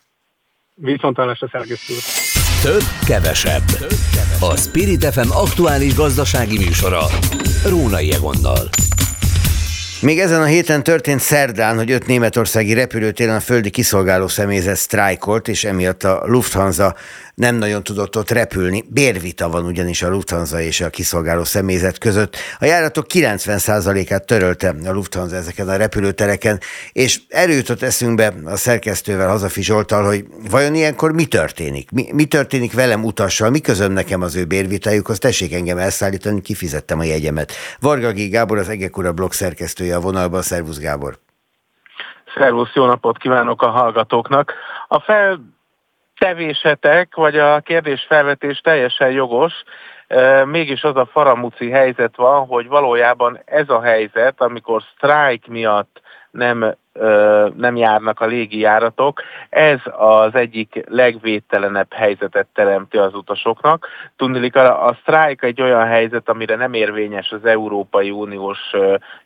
Viszont 0.75 1.17
hallásra, 1.17 1.49
Szergesz 1.53 2.63
Több, 2.63 2.83
kevesebb. 3.07 3.63
A 4.41 4.57
Spirit 4.57 5.05
FM 5.05 5.31
aktuális 5.31 5.95
gazdasági 5.95 6.59
műsora. 6.59 7.03
Rónai 7.69 8.13
Egonnal. 8.13 8.69
Még 10.05 10.21
ezen 10.21 10.41
a 10.41 10.45
héten 10.45 10.83
történt 10.83 11.21
szerdán, 11.21 11.77
hogy 11.77 11.91
öt 11.91 12.07
németországi 12.07 12.73
repülőtéren 12.73 13.37
a 13.37 13.41
földi 13.41 13.71
kiszolgáló 13.71 14.29
személyzet 14.29 14.77
sztrájkolt, 14.77 15.49
és 15.49 15.65
emiatt 15.65 16.05
a 16.05 16.23
Lufthansa 16.27 16.95
nem 17.35 17.55
nagyon 17.55 17.83
tudott 17.83 18.17
ott 18.17 18.31
repülni. 18.31 18.85
Bérvita 18.91 19.49
van 19.49 19.65
ugyanis 19.65 20.03
a 20.03 20.09
Lufthansa 20.09 20.61
és 20.61 20.81
a 20.81 20.91
kiszolgáló 20.91 21.45
személyzet 21.45 21.99
között. 21.99 22.37
A 22.59 22.65
járatok 22.65 23.07
90%-át 23.15 24.27
törölte 24.27 24.75
a 24.87 24.93
Lufthansa 24.93 25.37
ezeken 25.37 25.69
a 25.69 25.77
repülőtereken, 25.77 26.59
és 26.93 27.21
erőt 27.29 27.83
eszünkbe 27.83 28.33
a 28.45 28.57
szerkesztővel, 28.57 29.29
Hazafi 29.29 29.63
Zsoltal, 29.63 30.05
hogy 30.05 30.25
vajon 30.51 30.75
ilyenkor 30.75 31.13
mi 31.13 31.25
történik? 31.25 31.91
Mi, 31.91 32.07
mi 32.13 32.25
történik 32.25 32.73
velem 32.73 33.05
utassal? 33.05 33.51
Mi 33.51 33.61
közöm 33.61 33.93
nekem 33.93 34.23
az 34.23 34.37
ő 34.37 34.45
bérvitájukhoz? 34.45 35.19
Tessék 35.19 35.55
engem 35.55 35.79
elszállítani, 35.79 36.41
kifizettem 36.41 36.99
a 36.99 37.05
jegyemet. 37.05 37.53
Varga 37.81 38.13
G. 38.13 38.31
Gábor, 38.31 38.59
az 38.59 38.69
Egekura 38.69 39.13
blog 39.13 39.33
szerkesztője 39.33 39.97
a 39.97 40.01
vonalban. 40.01 40.43
Szervusz 40.43 40.79
Gábor! 40.79 41.19
Szervusz, 42.37 42.75
jó 42.75 42.87
napot 42.87 43.19
kívánok 43.19 43.63
a 43.63 43.71
hallgatóknak! 43.71 44.53
A 44.89 45.01
fel 45.01 45.54
tevésetek, 46.19 47.15
vagy 47.15 47.39
a 47.39 47.61
kérdés 47.61 48.05
felvetés 48.09 48.61
teljesen 48.61 49.11
jogos, 49.11 49.53
mégis 50.45 50.83
az 50.83 50.97
a 50.97 51.09
faramúci 51.13 51.71
helyzet 51.71 52.17
van, 52.17 52.47
hogy 52.47 52.69
valójában 52.69 53.41
ez 53.45 53.69
a 53.69 53.83
helyzet, 53.83 54.41
amikor 54.41 54.83
sztrájk 54.97 55.47
miatt 55.47 56.01
nem 56.35 56.75
nem 57.57 57.77
járnak 57.77 58.21
a 58.21 58.27
légijáratok. 58.27 59.23
Ez 59.49 59.79
az 59.97 60.35
egyik 60.35 60.85
legvédtelenebb 60.89 61.93
helyzetet 61.93 62.47
teremti 62.55 62.97
az 62.97 63.15
utasoknak. 63.15 63.89
Tudnilik, 64.17 64.57
a, 64.57 64.87
a 64.87 64.97
sztrájk 65.01 65.43
egy 65.43 65.63
olyan 65.63 65.87
helyzet, 65.87 66.29
amire 66.29 66.57
nem 66.57 66.73
érvényes 66.73 67.31
az 67.31 67.45
Európai 67.45 68.11
Uniós 68.11 68.59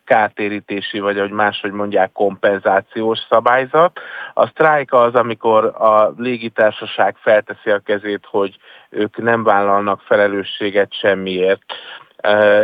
kártérítési, 0.03 0.99
vagy 0.99 1.17
ahogy 1.17 1.31
máshogy 1.31 1.71
mondják, 1.71 2.11
kompenzációs 2.11 3.19
szabályzat. 3.29 3.99
A 4.33 4.47
sztrájk 4.47 4.93
az, 4.93 5.15
amikor 5.15 5.65
a 5.65 6.13
légitársaság 6.17 7.15
felteszi 7.17 7.69
a 7.69 7.79
kezét, 7.79 8.27
hogy 8.29 8.57
ők 8.89 9.17
nem 9.17 9.43
vállalnak 9.43 10.01
felelősséget 10.01 10.93
semmiért 10.93 11.63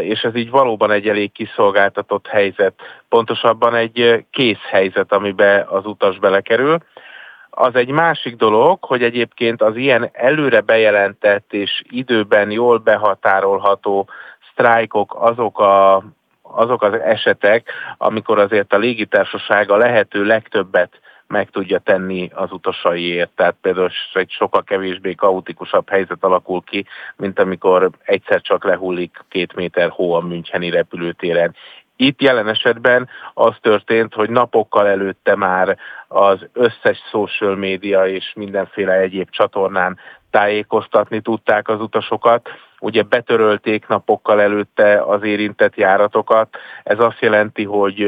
és 0.02 0.22
ez 0.22 0.36
így 0.36 0.50
valóban 0.50 0.92
egy 0.92 1.08
elég 1.08 1.32
kiszolgáltatott 1.32 2.28
helyzet, 2.28 2.74
pontosabban 3.10 3.76
egy 3.76 4.26
kész 4.32 4.64
helyzet, 4.70 5.12
amiben 5.12 5.66
az 5.68 5.86
utas 5.86 6.20
belekerül. 6.20 6.78
Az 7.50 7.76
egy 7.76 7.90
másik 7.90 8.36
dolog, 8.36 8.84
hogy 8.84 9.04
egyébként 9.04 9.62
az 9.62 9.76
ilyen 9.76 10.10
előre 10.14 10.62
bejelentett 10.62 11.54
és 11.54 11.84
időben 11.90 12.52
jól 12.52 12.78
behatárolható 12.78 14.10
sztrájkok 14.52 15.16
azok 15.20 15.60
a 15.60 16.04
azok 16.42 16.84
az 16.84 16.94
esetek, 16.94 17.72
amikor 17.98 18.40
azért 18.40 18.74
a 18.74 18.78
légitársaság 18.78 19.72
a 19.72 19.78
lehető 19.78 20.24
legtöbbet 20.24 21.00
meg 21.28 21.50
tudja 21.50 21.80
tenni 21.80 22.30
az 22.34 22.52
utasaiért. 22.52 23.30
Tehát 23.36 23.56
például 23.62 23.90
egy 24.14 24.32
sokkal 24.32 24.64
kevésbé 24.64 25.14
kaotikusabb 25.14 25.90
helyzet 25.90 26.24
alakul 26.24 26.64
ki, 26.64 26.86
mint 27.16 27.40
amikor 27.40 27.90
egyszer 28.04 28.42
csak 28.42 28.64
lehullik 28.64 29.24
két 29.30 29.56
méter 29.56 29.90
hó 29.90 30.14
a 30.14 30.20
Müncheni 30.20 30.70
repülőtéren. 30.70 31.56
Itt 31.96 32.22
jelen 32.22 32.48
esetben 32.48 33.10
az 33.34 33.56
történt, 33.62 34.14
hogy 34.14 34.30
napokkal 34.30 34.88
előtte 34.88 35.36
már 35.36 35.78
az 36.08 36.48
összes 36.54 36.98
social 37.10 37.56
média 37.56 38.08
és 38.08 38.32
mindenféle 38.36 38.94
egyéb 38.94 39.30
csatornán 39.30 39.98
tájékoztatni 40.30 41.22
tudták 41.22 41.68
az 41.70 41.82
utasokat. 41.82 42.50
Ugye 42.80 43.02
betörölték 43.02 43.88
napokkal 43.88 44.42
előtte 44.42 45.02
az 45.02 45.24
érintett 45.24 45.76
járatokat. 45.76 46.58
Ez 46.84 47.00
azt 47.00 47.20
jelenti, 47.20 47.64
hogy 47.64 48.02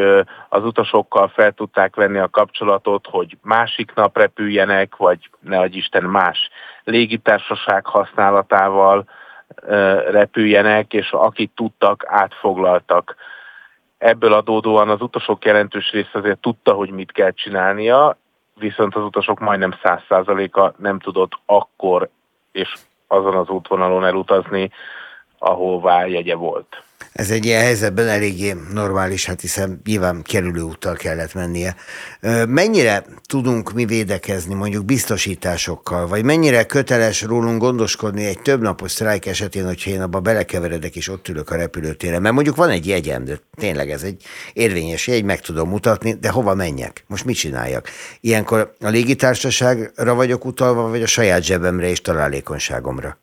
az 0.50 0.63
utasokkal 0.63 1.27
fel 1.27 1.51
tudták 1.51 1.95
venni 1.95 2.17
a 2.17 2.29
kapcsolatot, 2.29 3.07
hogy 3.09 3.38
másik 3.41 3.93
nap 3.93 4.17
repüljenek, 4.17 4.95
vagy 4.95 5.29
ne 5.39 5.65
Isten 5.65 6.03
más 6.03 6.50
légitársaság 6.83 7.86
használatával 7.86 9.05
repüljenek, 10.09 10.93
és 10.93 11.12
akit 11.12 11.51
tudtak, 11.55 12.03
átfoglaltak. 12.07 13.15
Ebből 13.97 14.33
adódóan 14.33 14.89
az 14.89 15.01
utasok 15.01 15.45
jelentős 15.45 15.91
része 15.91 16.09
azért 16.13 16.39
tudta, 16.39 16.74
hogy 16.74 16.89
mit 16.89 17.12
kell 17.12 17.31
csinálnia, 17.31 18.17
viszont 18.55 18.95
az 18.95 19.03
utasok 19.03 19.39
majdnem 19.39 19.74
száz 19.83 20.01
százaléka 20.07 20.74
nem 20.77 21.00
tudott 21.00 21.31
akkor 21.45 22.09
és 22.51 22.74
azon 23.08 23.36
az 23.36 23.50
útvonalon 23.50 24.06
elutazni, 24.06 24.72
ahová 25.40 26.06
jegye 26.06 26.36
volt. 26.36 26.84
Ez 27.17 27.31
egy 27.31 27.45
ilyen 27.45 27.62
helyzetben 27.62 28.07
eléggé 28.07 28.55
normális, 28.74 29.25
hát 29.25 29.41
hiszen 29.41 29.81
nyilván 29.86 30.21
kerülő 30.21 30.62
úttal 30.62 30.95
kellett 30.95 31.33
mennie. 31.33 31.75
Mennyire 32.47 33.03
tudunk 33.27 33.74
mi 33.74 33.86
védekezni 33.86 34.53
mondjuk 34.53 34.86
biztosításokkal, 34.86 36.07
vagy 36.07 36.24
mennyire 36.24 36.65
köteles 36.65 37.21
rólunk 37.21 37.62
gondoskodni 37.62 38.25
egy 38.25 38.41
többnapos 38.41 38.91
sztrájk 38.91 39.25
esetén, 39.25 39.65
hogyha 39.65 39.89
én 39.89 40.01
abba 40.01 40.19
belekeveredek 40.19 40.95
és 40.95 41.09
ott 41.09 41.27
ülök 41.27 41.50
a 41.50 41.55
repülőtéren? 41.55 42.21
Mert 42.21 42.33
mondjuk 42.33 42.55
van 42.55 42.69
egy 42.69 42.88
jegyem, 42.88 43.25
de 43.25 43.39
tényleg 43.55 43.89
ez 43.89 44.03
egy 44.03 44.24
érvényes 44.53 45.07
jegy, 45.07 45.24
meg 45.24 45.41
tudom 45.41 45.69
mutatni, 45.69 46.13
de 46.13 46.29
hova 46.29 46.55
menjek? 46.55 47.03
Most 47.07 47.25
mit 47.25 47.36
csináljak? 47.36 47.89
Ilyenkor 48.21 48.74
a 48.79 48.88
légitársaságra 48.88 50.15
vagyok 50.15 50.45
utalva, 50.45 50.89
vagy 50.89 51.01
a 51.01 51.07
saját 51.07 51.43
zsebemre 51.43 51.88
és 51.88 52.01
találékonyságomra? 52.01 53.17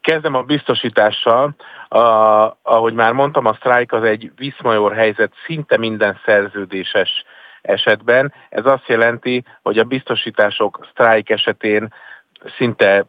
Kezdem 0.00 0.34
a 0.34 0.42
biztosítással. 0.42 1.54
A, 1.92 2.58
ahogy 2.62 2.94
már 2.94 3.12
mondtam, 3.12 3.46
a 3.46 3.54
sztrájk 3.54 3.92
az 3.92 4.02
egy 4.02 4.32
viszmajor 4.36 4.94
helyzet, 4.94 5.32
szinte 5.46 5.76
minden 5.76 6.20
szerződéses 6.24 7.24
esetben. 7.62 8.32
Ez 8.48 8.66
azt 8.66 8.86
jelenti, 8.86 9.44
hogy 9.62 9.78
a 9.78 9.84
biztosítások 9.84 10.86
sztrájk 10.90 11.30
esetén 11.30 11.92
szinte 12.56 13.04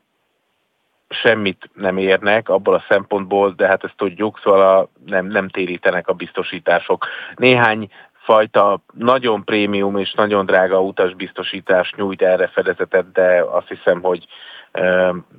semmit 1.09 1.69
nem 1.73 1.97
érnek 1.97 2.49
abból 2.49 2.73
a 2.73 2.85
szempontból, 2.89 3.53
de 3.57 3.67
hát 3.67 3.83
ezt 3.83 3.97
tudjuk, 3.97 4.39
szóval 4.43 4.77
a, 4.77 4.89
nem, 5.05 5.25
nem 5.25 5.49
térítenek 5.49 6.07
a 6.07 6.13
biztosítások. 6.13 7.07
Néhány 7.35 7.89
fajta 8.13 8.79
nagyon 8.93 9.43
prémium 9.43 9.97
és 9.97 10.13
nagyon 10.13 10.45
drága 10.45 10.81
utasbiztosítás 10.81 11.93
nyújt 11.95 12.21
erre 12.21 12.47
fedezetet, 12.47 13.11
de 13.11 13.43
azt 13.51 13.67
hiszem, 13.67 14.01
hogy 14.01 14.27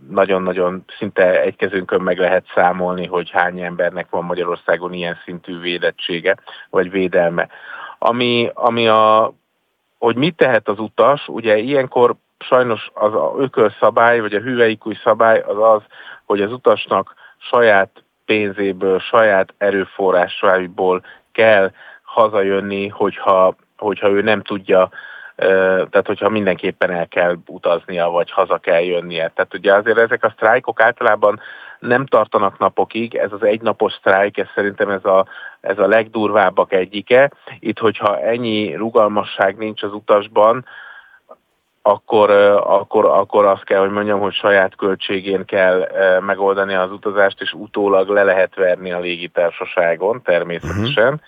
nagyon-nagyon 0.08 0.84
szinte 0.98 1.40
egy 1.40 1.56
kezünkön 1.56 2.00
meg 2.00 2.18
lehet 2.18 2.44
számolni, 2.54 3.06
hogy 3.06 3.30
hány 3.30 3.60
embernek 3.60 4.10
van 4.10 4.24
Magyarországon 4.24 4.92
ilyen 4.92 5.18
szintű 5.24 5.60
védettsége, 5.60 6.36
vagy 6.70 6.90
védelme. 6.90 7.48
Ami, 7.98 8.50
ami 8.54 8.88
a, 8.88 9.32
hogy 9.98 10.16
mit 10.16 10.36
tehet 10.36 10.68
az 10.68 10.78
utas, 10.78 11.28
ugye 11.28 11.56
ilyenkor 11.56 12.14
sajnos 12.38 12.90
az 12.94 13.14
a 13.14 13.34
ökölszabály, 13.38 14.20
vagy 14.20 14.34
a 14.34 14.40
hüvelykúj 14.40 14.94
szabály 15.02 15.40
az 15.40 15.58
az, 15.58 15.82
hogy 16.24 16.40
az 16.40 16.52
utasnak 16.52 17.14
saját 17.38 18.04
pénzéből, 18.24 18.98
saját 18.98 19.54
erőforrásaiból 19.58 21.04
kell 21.32 21.72
hazajönni, 22.02 22.88
hogyha, 22.88 23.56
hogyha 23.76 24.08
ő 24.08 24.22
nem 24.22 24.42
tudja, 24.42 24.90
tehát 25.36 26.06
hogyha 26.06 26.28
mindenképpen 26.28 26.90
el 26.90 27.08
kell 27.08 27.36
utaznia, 27.46 28.08
vagy 28.08 28.30
haza 28.30 28.58
kell 28.58 28.80
jönnie. 28.80 29.28
Tehát 29.34 29.54
ugye 29.54 29.74
azért 29.74 29.98
ezek 29.98 30.24
a 30.24 30.32
sztrájkok 30.36 30.80
általában 30.80 31.40
nem 31.78 32.06
tartanak 32.06 32.58
napokig, 32.58 33.14
ez 33.14 33.32
az 33.32 33.42
egynapos 33.42 33.92
sztrájk, 33.92 34.38
ez 34.38 34.46
szerintem 34.54 34.90
ez 34.90 35.04
a, 35.04 35.26
ez 35.60 35.78
a 35.78 35.86
legdurvábbak 35.86 36.72
egyike. 36.72 37.30
Itt, 37.58 37.78
hogyha 37.78 38.20
ennyi 38.20 38.74
rugalmasság 38.74 39.56
nincs 39.56 39.82
az 39.82 39.92
utasban, 39.92 40.64
akkor, 41.82 42.30
akkor, 42.66 43.04
akkor 43.04 43.44
azt 43.44 43.64
kell, 43.64 43.80
hogy 43.80 43.90
mondjam, 43.90 44.20
hogy 44.20 44.32
saját 44.32 44.76
költségén 44.76 45.44
kell 45.44 45.88
megoldani 46.20 46.74
az 46.74 46.90
utazást, 46.90 47.40
és 47.40 47.52
utólag 47.52 48.08
le 48.08 48.22
lehet 48.22 48.54
verni 48.54 48.92
a 48.92 48.98
légitársaságon 48.98 50.22
természetesen. 50.22 51.12
Uh-huh. 51.12 51.20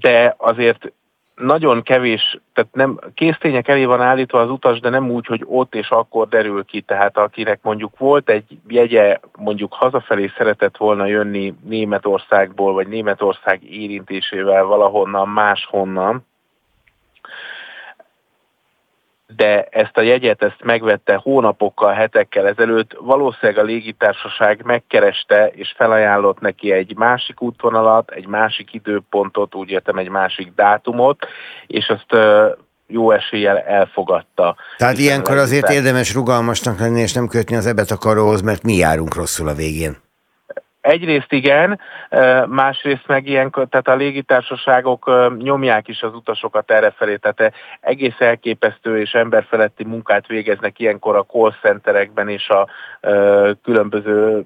De 0.00 0.34
azért 0.38 0.92
nagyon 1.38 1.82
kevés, 1.82 2.38
tehát 2.52 2.74
nem, 2.74 2.98
késztények 3.14 3.68
elé 3.68 3.84
van 3.84 4.00
állítva 4.00 4.40
az 4.40 4.50
utas, 4.50 4.80
de 4.80 4.88
nem 4.88 5.10
úgy, 5.10 5.26
hogy 5.26 5.42
ott 5.46 5.74
és 5.74 5.88
akkor 5.88 6.28
derül 6.28 6.64
ki. 6.64 6.80
Tehát 6.80 7.16
akinek 7.18 7.58
mondjuk 7.62 7.98
volt 7.98 8.30
egy 8.30 8.58
jegye, 8.68 9.18
mondjuk 9.36 9.72
hazafelé 9.72 10.30
szeretett 10.36 10.76
volna 10.76 11.06
jönni 11.06 11.54
Németországból, 11.64 12.72
vagy 12.72 12.88
Németország 12.88 13.64
érintésével 13.64 14.64
valahonnan, 14.64 15.28
máshonnan, 15.28 16.26
de 19.36 19.62
ezt 19.62 19.96
a 19.96 20.00
jegyet 20.00 20.42
ezt 20.42 20.62
megvette 20.62 21.14
hónapokkal, 21.14 21.92
hetekkel 21.92 22.46
ezelőtt, 22.46 22.96
valószínűleg 23.00 23.62
a 23.62 23.66
légitársaság 23.66 24.62
megkereste 24.64 25.46
és 25.46 25.74
felajánlott 25.76 26.40
neki 26.40 26.72
egy 26.72 26.96
másik 26.96 27.42
útvonalat, 27.42 28.10
egy 28.10 28.26
másik 28.26 28.74
időpontot, 28.74 29.54
úgy 29.54 29.70
értem 29.70 29.96
egy 29.96 30.08
másik 30.08 30.52
dátumot, 30.54 31.26
és 31.66 31.88
azt 31.88 32.22
jó 32.86 33.10
eséllyel 33.10 33.58
elfogadta. 33.58 34.56
Tehát 34.76 34.98
ilyenkor 34.98 35.36
azért 35.36 35.70
érdemes 35.70 36.14
rugalmasnak 36.14 36.78
lenni, 36.78 37.00
és 37.00 37.12
nem 37.12 37.26
kötni 37.26 37.56
az 37.56 37.66
ebet 37.66 37.90
a 37.90 37.96
karóhoz, 37.96 38.40
mert 38.40 38.62
mi 38.62 38.74
járunk 38.74 39.14
rosszul 39.14 39.48
a 39.48 39.54
végén. 39.54 39.96
Egyrészt 40.88 41.32
igen, 41.32 41.80
másrészt 42.46 43.06
meg 43.06 43.26
ilyen, 43.26 43.50
tehát 43.50 43.88
a 43.88 43.94
légitársaságok 43.94 45.10
nyomják 45.38 45.88
is 45.88 46.02
az 46.02 46.14
utasokat 46.14 46.70
errefelé, 46.70 47.16
tehát 47.16 47.54
egész 47.80 48.14
elképesztő 48.18 49.00
és 49.00 49.12
emberfeletti 49.12 49.84
munkát 49.84 50.26
végeznek 50.26 50.78
ilyenkor 50.78 51.16
a 51.16 51.24
call 51.24 51.52
centerekben 51.60 52.28
és 52.28 52.48
a 52.48 52.68
különböző 53.62 54.44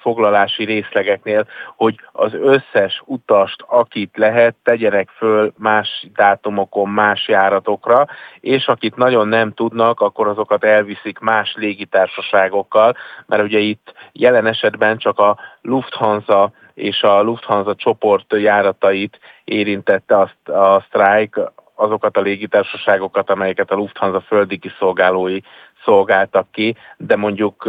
foglalási 0.00 0.64
részlegeknél, 0.64 1.46
hogy 1.76 1.94
az 2.12 2.34
összes 2.34 3.02
utast, 3.04 3.64
akit 3.66 4.16
lehet, 4.16 4.54
tegyenek 4.62 5.08
föl 5.08 5.52
más 5.58 6.06
dátumokon, 6.14 6.88
más 6.88 7.28
járatokra, 7.28 8.06
és 8.40 8.66
akit 8.66 8.96
nagyon 8.96 9.28
nem 9.28 9.52
tudnak, 9.52 10.00
akkor 10.00 10.28
azokat 10.28 10.64
elviszik 10.64 11.18
más 11.18 11.54
légitársaságokkal, 11.56 12.96
mert 13.26 13.42
ugye 13.42 13.58
itt 13.58 13.92
jelen 14.12 14.46
esetben 14.46 14.98
csak 14.98 15.18
a 15.18 15.38
Lufthansa 15.84 16.52
és 16.74 17.02
a 17.02 17.22
Lufthansa 17.22 17.74
csoport 17.74 18.32
járatait 18.32 19.18
érintette 19.44 20.16
a, 20.16 20.52
a 20.52 20.80
sztrájk, 20.80 21.40
azokat 21.74 22.16
a 22.16 22.20
légitársaságokat, 22.20 23.30
amelyeket 23.30 23.70
a 23.70 23.74
Lufthansa 23.74 24.20
földi 24.20 24.58
kiszolgálói 24.58 25.38
szolgáltak 25.84 26.46
ki, 26.50 26.76
de 26.96 27.16
mondjuk 27.16 27.68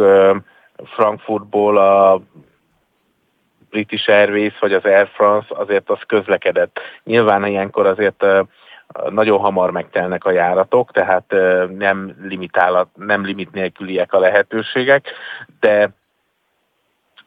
Frankfurtból 0.84 1.76
a 1.76 2.20
British 3.70 4.08
Airways 4.08 4.58
vagy 4.58 4.72
az 4.72 4.84
Air 4.84 5.08
France 5.12 5.54
azért 5.54 5.90
az 5.90 5.98
közlekedett. 6.06 6.78
Nyilván 7.04 7.46
ilyenkor 7.46 7.86
azért 7.86 8.24
nagyon 9.08 9.38
hamar 9.38 9.70
megtelnek 9.70 10.24
a 10.24 10.30
járatok, 10.30 10.90
tehát 10.92 11.34
nem, 11.78 12.16
limitál, 12.22 12.90
nem 12.94 13.24
limit 13.24 13.52
nélküliek 13.52 14.12
a 14.12 14.18
lehetőségek, 14.18 15.10
de 15.60 15.90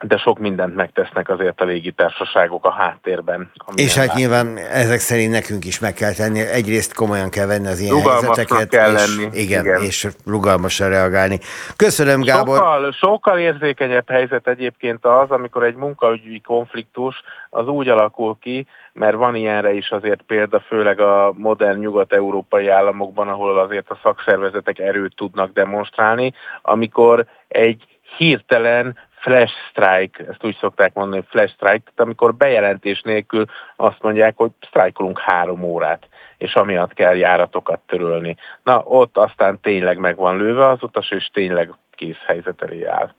de 0.05 0.17
sok 0.17 0.39
mindent 0.39 0.75
megtesznek 0.75 1.29
azért 1.29 1.61
a 1.61 1.65
légitársaságok 1.65 2.65
a 2.65 2.71
háttérben. 2.71 3.51
És 3.75 3.95
hát 3.95 4.05
látni. 4.05 4.21
nyilván 4.21 4.57
ezek 4.57 4.99
szerint 4.99 5.31
nekünk 5.31 5.65
is 5.65 5.79
meg 5.79 5.93
kell 5.93 6.13
tenni, 6.13 6.39
egyrészt 6.39 6.93
komolyan 6.93 7.29
kell 7.29 7.45
venni 7.45 7.67
az 7.67 7.79
ilyen 7.79 8.01
helyzeteket, 8.01 8.69
kell 8.69 8.93
és, 8.93 8.97
lenni. 8.97 9.37
Igen, 9.37 9.65
igen, 9.65 9.81
és 9.81 10.07
rugalmasan 10.25 10.89
reagálni. 10.89 11.39
Köszönöm, 11.75 12.21
Gábor. 12.21 12.57
Sokkal, 12.57 12.91
sokkal 12.91 13.39
érzékenyebb 13.39 14.09
helyzet 14.09 14.47
egyébként 14.47 15.05
az, 15.05 15.31
amikor 15.31 15.63
egy 15.63 15.75
munkaügyi 15.75 16.41
konfliktus 16.41 17.23
az 17.49 17.67
úgy 17.67 17.87
alakul 17.87 18.37
ki, 18.41 18.67
mert 18.93 19.15
van 19.15 19.35
ilyenre 19.35 19.73
is 19.73 19.89
azért 19.89 20.21
példa, 20.21 20.59
főleg 20.59 20.99
a 20.99 21.33
modern 21.37 21.79
nyugat-európai 21.79 22.67
államokban, 22.67 23.27
ahol 23.27 23.59
azért 23.59 23.89
a 23.89 23.99
szakszervezetek 24.03 24.79
erőt 24.79 25.15
tudnak 25.15 25.53
demonstrálni, 25.53 26.33
amikor 26.61 27.25
egy 27.47 27.83
hirtelen 28.17 28.97
flash 29.19 29.53
strike, 29.69 30.23
ezt 30.29 30.43
úgy 30.43 30.57
szokták 30.59 30.93
mondani, 30.93 31.23
flash 31.27 31.53
strike, 31.53 31.83
tehát 31.83 31.99
amikor 31.99 32.35
bejelentés 32.35 33.01
nélkül 33.01 33.45
azt 33.75 34.01
mondják, 34.01 34.37
hogy 34.37 34.51
sztrájkolunk 34.67 35.19
három 35.19 35.63
órát, 35.63 36.07
és 36.37 36.53
amiatt 36.53 36.93
kell 36.93 37.15
járatokat 37.15 37.79
törölni. 37.79 38.35
Na, 38.63 38.81
ott 38.83 39.17
aztán 39.17 39.59
tényleg 39.61 39.97
meg 39.97 40.15
van 40.15 40.37
lőve 40.37 40.67
az 40.67 40.83
utas, 40.83 41.11
és 41.11 41.29
tényleg 41.33 41.73
kész 41.91 42.23
helyzet 42.25 42.61
elé 42.61 42.85
áll. 42.85 43.13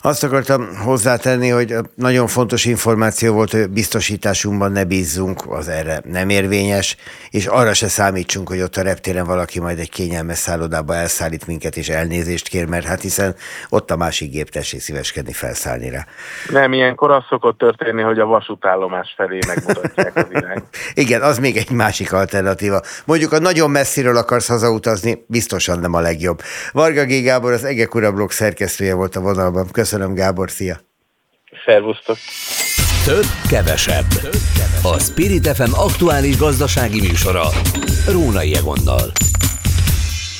Azt 0.00 0.24
akartam 0.24 0.76
hozzátenni, 0.76 1.48
hogy 1.48 1.74
nagyon 1.94 2.26
fontos 2.26 2.64
információ 2.64 3.34
volt, 3.34 3.50
hogy 3.50 3.70
biztosításunkban 3.70 4.72
ne 4.72 4.84
bízzunk, 4.84 5.42
az 5.48 5.68
erre 5.68 6.00
nem 6.04 6.28
érvényes, 6.28 6.96
és 7.30 7.46
arra 7.46 7.74
se 7.74 7.88
számítsunk, 7.88 8.48
hogy 8.48 8.60
ott 8.60 8.76
a 8.76 8.82
reptéren 8.82 9.26
valaki 9.26 9.60
majd 9.60 9.78
egy 9.78 9.90
kényelmes 9.90 10.38
szállodába 10.38 10.94
elszállít 10.94 11.46
minket, 11.46 11.76
és 11.76 11.88
elnézést 11.88 12.48
kér, 12.48 12.66
mert 12.66 12.86
hát 12.86 13.00
hiszen 13.00 13.34
ott 13.68 13.90
a 13.90 13.96
másik 13.96 14.30
gép 14.30 14.50
tessék 14.50 14.80
szíveskedni 14.80 15.32
felszállni 15.32 15.90
rá. 15.90 16.06
Nem, 16.50 16.72
ilyenkor 16.72 17.10
az 17.10 17.24
szokott 17.28 17.58
történni, 17.58 18.02
hogy 18.02 18.18
a 18.18 18.26
vasútállomás 18.26 19.14
felé 19.16 19.38
megmutatják 19.46 20.16
az 20.16 20.26
irányt. 20.30 20.64
Igen, 21.04 21.22
az 21.22 21.38
még 21.38 21.56
egy 21.56 21.70
másik 21.70 22.12
alternatíva. 22.12 22.80
Mondjuk, 23.04 23.32
a 23.32 23.38
nagyon 23.38 23.70
messziről 23.70 24.16
akarsz 24.16 24.48
hazautazni, 24.48 25.24
biztosan 25.26 25.78
nem 25.78 25.94
a 25.94 26.00
legjobb. 26.00 26.40
Varga 26.72 27.04
G. 27.04 27.22
Gábor, 27.22 27.52
az 27.52 27.64
Egek 27.64 27.94
Ura 27.94 28.12
blog 28.12 28.30
szerkesztője 28.30 28.94
volt 28.94 29.16
a 29.16 29.20
vonalban. 29.20 29.66
Köszönöm 29.72 29.83
Köszönöm, 29.84 30.14
Gábor, 30.14 30.50
szia! 30.50 30.80
Szervusztok! 31.66 32.16
Több, 33.04 33.24
kevesebb. 33.48 34.04
A 34.82 34.98
Spirit 34.98 35.48
FM 35.48 35.72
aktuális 35.72 36.36
gazdasági 36.36 37.00
műsora. 37.00 37.42
Rónai 38.08 38.54
Egonnal. 38.54 39.12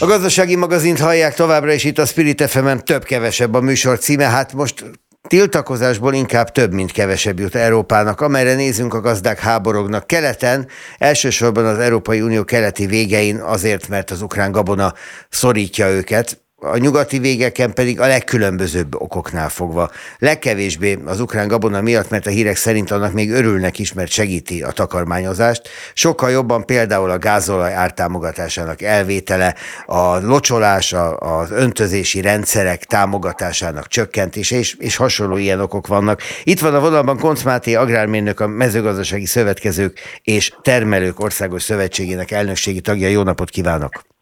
A 0.00 0.06
gazdasági 0.06 0.56
magazint 0.56 1.00
hallják 1.00 1.34
továbbra 1.34 1.72
is 1.72 1.84
itt 1.84 1.98
a 1.98 2.06
Spirit 2.06 2.42
fm 2.42 2.76
több-kevesebb 2.76 3.54
a 3.54 3.60
műsor 3.60 3.98
címe. 3.98 4.24
Hát 4.24 4.52
most 4.52 4.84
Tiltakozásból 5.28 6.14
inkább 6.14 6.50
több, 6.50 6.72
mint 6.72 6.92
kevesebb 6.92 7.38
jut 7.38 7.54
Európának. 7.54 8.20
Amerre 8.20 8.54
nézünk, 8.54 8.94
a 8.94 9.00
gazdák 9.00 9.38
háborognak 9.38 10.06
keleten, 10.06 10.68
elsősorban 10.98 11.66
az 11.66 11.78
Európai 11.78 12.20
Unió 12.20 12.44
keleti 12.44 12.86
végein 12.86 13.36
azért, 13.36 13.88
mert 13.88 14.10
az 14.10 14.22
ukrán 14.22 14.52
gabona 14.52 14.94
szorítja 15.28 15.88
őket 15.88 16.43
a 16.64 16.76
nyugati 16.76 17.18
végeken 17.18 17.72
pedig 17.72 18.00
a 18.00 18.06
legkülönbözőbb 18.06 19.00
okoknál 19.00 19.48
fogva. 19.48 19.90
Legkevésbé 20.18 20.98
az 21.04 21.20
ukrán 21.20 21.48
gabona 21.48 21.80
miatt, 21.80 22.10
mert 22.10 22.26
a 22.26 22.30
hírek 22.30 22.56
szerint 22.56 22.90
annak 22.90 23.12
még 23.12 23.30
örülnek 23.30 23.78
is, 23.78 23.92
mert 23.92 24.10
segíti 24.10 24.62
a 24.62 24.70
takarmányozást. 24.70 25.68
Sokkal 25.94 26.30
jobban 26.30 26.66
például 26.66 27.10
a 27.10 27.18
gázolaj 27.18 27.74
ártámogatásának 27.74 28.82
elvétele, 28.82 29.54
a 29.86 30.18
locsolás, 30.18 30.92
az 31.18 31.50
öntözési 31.50 32.20
rendszerek 32.20 32.84
támogatásának 32.84 33.88
csökkentése, 33.88 34.56
és, 34.56 34.74
és 34.78 34.96
hasonló 34.96 35.36
ilyen 35.36 35.60
okok 35.60 35.86
vannak. 35.86 36.20
Itt 36.44 36.60
van 36.60 36.74
a 36.74 36.80
vonalban 36.80 37.18
Konc 37.18 37.42
Máté, 37.42 37.74
agrármérnök, 37.74 38.40
a 38.40 38.46
mezőgazdasági 38.46 39.26
szövetkezők 39.26 40.00
és 40.22 40.52
termelők 40.62 41.20
országos 41.20 41.62
szövetségének 41.62 42.30
elnökségi 42.30 42.80
tagja. 42.80 43.08
Jó 43.08 43.22
napot 43.22 43.50
kívánok! 43.50 44.13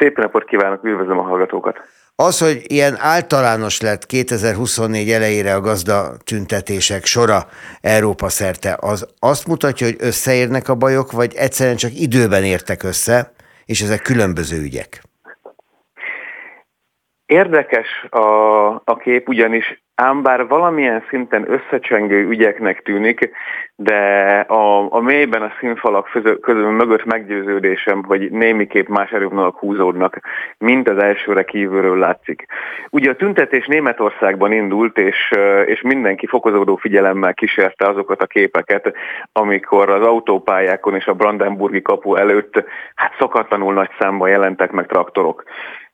Szép 0.00 0.16
napot 0.16 0.44
kívánok, 0.44 0.84
üdvözlöm 0.84 1.18
a 1.18 1.22
hallgatókat! 1.22 1.78
Az, 2.16 2.38
hogy 2.38 2.62
ilyen 2.66 2.96
általános 2.98 3.80
lett 3.80 4.06
2024 4.06 5.10
elejére 5.10 5.54
a 5.54 5.60
gazda 5.60 6.16
tüntetések 6.24 7.04
sora 7.04 7.38
Európa 7.80 8.28
szerte, 8.28 8.76
az 8.80 9.14
azt 9.18 9.46
mutatja, 9.46 9.86
hogy 9.86 9.96
összeérnek 9.98 10.68
a 10.68 10.74
bajok, 10.74 11.12
vagy 11.12 11.34
egyszerűen 11.34 11.76
csak 11.76 11.90
időben 11.94 12.44
értek 12.44 12.82
össze, 12.82 13.32
és 13.66 13.80
ezek 13.80 14.02
különböző 14.02 14.62
ügyek? 14.62 15.02
Érdekes 17.26 17.88
a, 18.10 18.26
a 18.84 18.96
kép, 19.02 19.28
ugyanis 19.28 19.82
ám 20.00 20.22
bár 20.22 20.46
valamilyen 20.46 21.02
szinten 21.08 21.46
összecsengő 21.50 22.26
ügyeknek 22.28 22.82
tűnik, 22.82 23.30
de 23.76 24.00
a, 24.48 24.92
a 24.92 25.00
mélyben 25.00 25.42
a 25.42 25.52
színfalak 25.60 26.08
közül 26.40 26.70
mögött 26.70 27.04
meggyőződésem, 27.04 28.04
hogy 28.04 28.30
némiképp 28.30 28.88
más 28.88 29.10
erővonalak 29.10 29.58
húzódnak, 29.58 30.20
mint 30.58 30.88
az 30.88 30.98
elsőre 30.98 31.44
kívülről 31.44 31.98
látszik. 31.98 32.46
Ugye 32.90 33.10
a 33.10 33.16
tüntetés 33.16 33.66
Németországban 33.66 34.52
indult, 34.52 34.98
és, 34.98 35.30
és 35.66 35.80
mindenki 35.82 36.26
fokozódó 36.26 36.76
figyelemmel 36.76 37.34
kísérte 37.34 37.88
azokat 37.88 38.22
a 38.22 38.26
képeket, 38.26 38.92
amikor 39.32 39.90
az 39.90 40.06
autópályákon 40.06 40.94
és 40.94 41.06
a 41.06 41.14
Brandenburgi 41.14 41.82
kapu 41.82 42.14
előtt 42.14 42.64
hát 42.94 43.14
szokatlanul 43.18 43.72
nagy 43.72 43.90
számban 43.98 44.28
jelentek 44.28 44.70
meg 44.70 44.86
traktorok. 44.86 45.44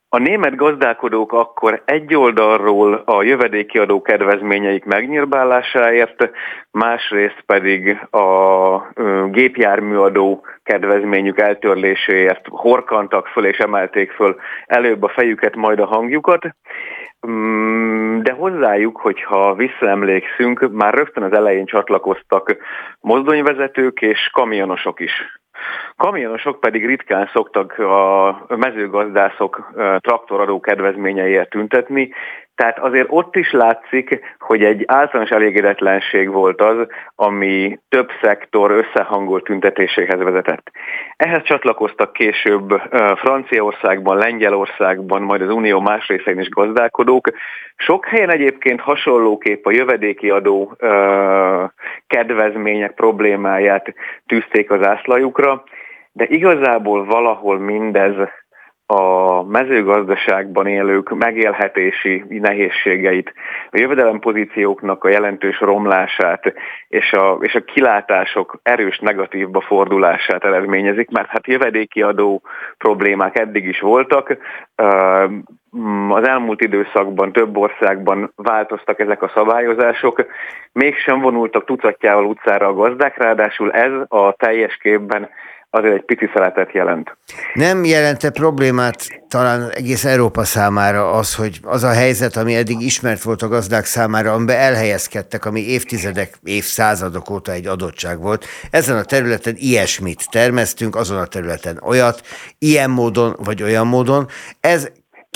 A 0.09 0.17
német 0.17 0.55
gazdálkodók 0.55 1.33
akkor 1.33 1.81
egy 1.85 2.15
oldalról 2.15 2.93
a 2.93 3.23
jövedéki 3.23 3.77
adó 3.77 4.01
kedvezményeik 4.01 4.85
megnyírbálásáért, 4.85 6.29
másrészt 6.71 7.43
pedig 7.45 8.07
a 8.11 8.91
gépjárműadó 9.29 10.45
kedvezményük 10.63 11.39
eltörléséért 11.39 12.47
horkantak 12.49 13.27
föl 13.27 13.45
és 13.45 13.57
emelték 13.57 14.11
föl 14.11 14.35
előbb 14.65 15.03
a 15.03 15.09
fejüket, 15.09 15.55
majd 15.55 15.79
a 15.79 15.85
hangjukat. 15.85 16.55
Mm, 17.27 18.21
de 18.21 18.31
hozzájuk, 18.31 18.97
hogyha 18.97 19.53
visszaemlékszünk, 19.53 20.71
már 20.71 20.93
rögtön 20.93 21.23
az 21.23 21.33
elején 21.33 21.65
csatlakoztak 21.65 22.55
mozdonyvezetők 22.99 24.01
és 24.01 24.29
kamionosok 24.33 24.99
is. 24.99 25.11
Kamionosok 25.95 26.59
pedig 26.59 26.85
ritkán 26.85 27.29
szoktak 27.33 27.79
a 27.79 28.55
mezőgazdászok 28.55 29.71
traktoradó 29.99 30.59
kedvezményeiért 30.59 31.49
tüntetni, 31.49 32.13
tehát 32.57 32.79
azért 32.79 33.07
ott 33.09 33.35
is 33.35 33.51
látszik, 33.51 34.19
hogy 34.39 34.63
egy 34.63 34.83
általános 34.87 35.29
elégedetlenség 35.29 36.29
volt 36.31 36.61
az, 36.61 36.87
ami 37.15 37.79
több 37.89 38.09
szektor 38.21 38.71
összehangolt 38.71 39.43
tüntetéséhez 39.43 40.19
vezetett. 40.19 40.71
Ehhez 41.15 41.43
csatlakoztak 41.43 42.13
később 42.13 42.81
Franciaországban, 43.15 44.17
Lengyelországban, 44.17 45.21
majd 45.21 45.41
az 45.41 45.49
Unió 45.49 45.79
más 45.79 46.07
részein 46.07 46.39
is 46.39 46.49
gazdálkodók. 46.49 47.27
Sok 47.75 48.05
helyen 48.05 48.29
egyébként 48.29 48.81
hasonlóképp 48.81 49.65
a 49.65 49.71
jövedéki 49.71 50.29
adó 50.29 50.75
kedvezmények 52.07 52.91
problémáját 52.91 53.93
tűzték 54.25 54.71
az 54.71 54.85
ászlajukra, 54.85 55.63
de 56.11 56.25
igazából 56.27 57.05
valahol 57.05 57.59
mindez 57.59 58.15
a 58.89 59.43
mezőgazdaságban 59.43 60.67
élők 60.67 61.09
megélhetési 61.09 62.23
nehézségeit, 62.27 63.33
a 63.71 63.77
jövedelempozícióknak 63.79 65.03
a 65.03 65.09
jelentős 65.09 65.59
romlását 65.59 66.53
és 66.87 67.11
a, 67.11 67.37
és 67.41 67.55
a 67.55 67.63
kilátások 67.63 68.59
erős 68.63 68.99
negatívba 68.99 69.61
fordulását 69.61 70.43
eredményezik, 70.43 71.09
mert 71.09 71.27
hát 71.27 71.47
jövedéki 71.47 72.01
adó 72.01 72.41
problémák 72.77 73.39
eddig 73.39 73.65
is 73.65 73.79
voltak, 73.79 74.37
az 76.09 76.27
elmúlt 76.27 76.61
időszakban 76.61 77.31
több 77.31 77.57
országban 77.57 78.31
változtak 78.35 78.99
ezek 78.99 79.21
a 79.21 79.31
szabályozások, 79.35 80.25
mégsem 80.71 81.19
vonultak 81.19 81.65
tucatjával 81.65 82.25
utcára 82.25 82.67
a 82.67 82.73
gazdák, 82.73 83.17
ráadásul 83.17 83.71
ez 83.71 83.91
a 84.07 84.31
teljes 84.31 84.77
képben 84.77 85.29
azért 85.69 85.93
egy 85.93 86.05
pici 86.05 86.29
szeletet 86.33 86.71
jelent. 86.71 87.17
Nem 87.53 87.85
jelente 87.85 88.29
problémát 88.29 89.07
talán 89.27 89.69
egész 89.69 90.05
Európa 90.05 90.43
számára 90.43 91.11
az, 91.11 91.35
hogy 91.35 91.59
az 91.63 91.83
a 91.83 91.91
helyzet, 91.91 92.35
ami 92.35 92.55
eddig 92.55 92.81
ismert 92.81 93.21
volt 93.21 93.41
a 93.41 93.47
gazdák 93.47 93.85
számára, 93.85 94.33
amiben 94.33 94.57
elhelyezkedtek, 94.57 95.45
ami 95.45 95.59
évtizedek, 95.59 96.39
évszázadok 96.43 97.29
óta 97.29 97.51
egy 97.51 97.67
adottság 97.67 98.19
volt. 98.19 98.45
Ezen 98.71 98.97
a 98.97 99.03
területen 99.03 99.55
ilyesmit 99.57 100.29
termesztünk, 100.29 100.95
azon 100.95 101.17
a 101.17 101.25
területen 101.25 101.79
olyat, 101.83 102.21
ilyen 102.57 102.89
módon 102.89 103.35
vagy 103.43 103.63
olyan 103.63 103.87
módon. 103.87 104.27
Ez 104.59 104.87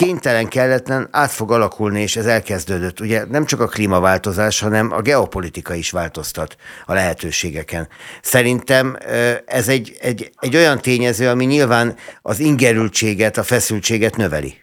kénytelen 0.02 0.48
kelletlen 0.48 1.08
át 1.12 1.32
fog 1.32 1.52
alakulni, 1.52 2.02
és 2.02 2.16
ez 2.16 2.26
elkezdődött. 2.26 3.00
Ugye 3.00 3.26
nem 3.26 3.46
csak 3.46 3.60
a 3.60 3.68
klímaváltozás, 3.68 4.60
hanem 4.60 4.92
a 4.92 5.02
geopolitika 5.02 5.74
is 5.74 5.92
változtat 5.92 6.56
a 6.86 6.94
lehetőségeken. 6.94 7.88
Szerintem 8.22 8.98
ez 9.46 9.68
egy, 9.68 9.98
egy, 10.02 10.32
egy 10.40 10.56
olyan 10.56 10.80
tényező, 10.80 11.30
ami 11.30 11.46
nyilván 11.46 11.96
az 12.22 12.40
ingerültséget, 12.40 13.38
a 13.38 13.44
feszültséget 13.44 14.16
növeli. 14.16 14.61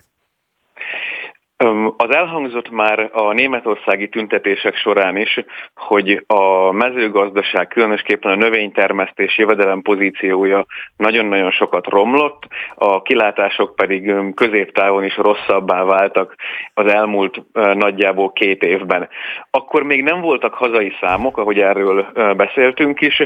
Az 1.97 2.15
elhangzott 2.15 2.71
már 2.71 3.11
a 3.13 3.33
németországi 3.33 4.09
tüntetések 4.09 4.77
során 4.77 5.17
is, 5.17 5.45
hogy 5.75 6.25
a 6.27 6.73
mezőgazdaság, 6.73 7.69
különösképpen 7.69 8.33
a 8.33 8.35
növénytermesztés 8.35 9.39
jövedelem 9.39 9.83
pozíciója 9.83 10.67
nagyon-nagyon 10.97 11.51
sokat 11.51 11.87
romlott, 11.87 12.43
a 12.75 13.03
kilátások 13.03 13.75
pedig 13.75 14.13
középtávon 14.35 15.05
is 15.05 15.17
rosszabbá 15.17 15.83
váltak 15.85 16.35
az 16.75 16.87
elmúlt 16.93 17.43
nagyjából 17.75 18.33
két 18.33 18.63
évben. 18.63 19.09
Akkor 19.51 19.83
még 19.83 20.03
nem 20.03 20.21
voltak 20.21 20.55
hazai 20.55 20.93
számok, 21.01 21.39
ahogy 21.39 21.59
erről 21.59 22.07
beszéltünk 22.37 23.01
is, 23.01 23.23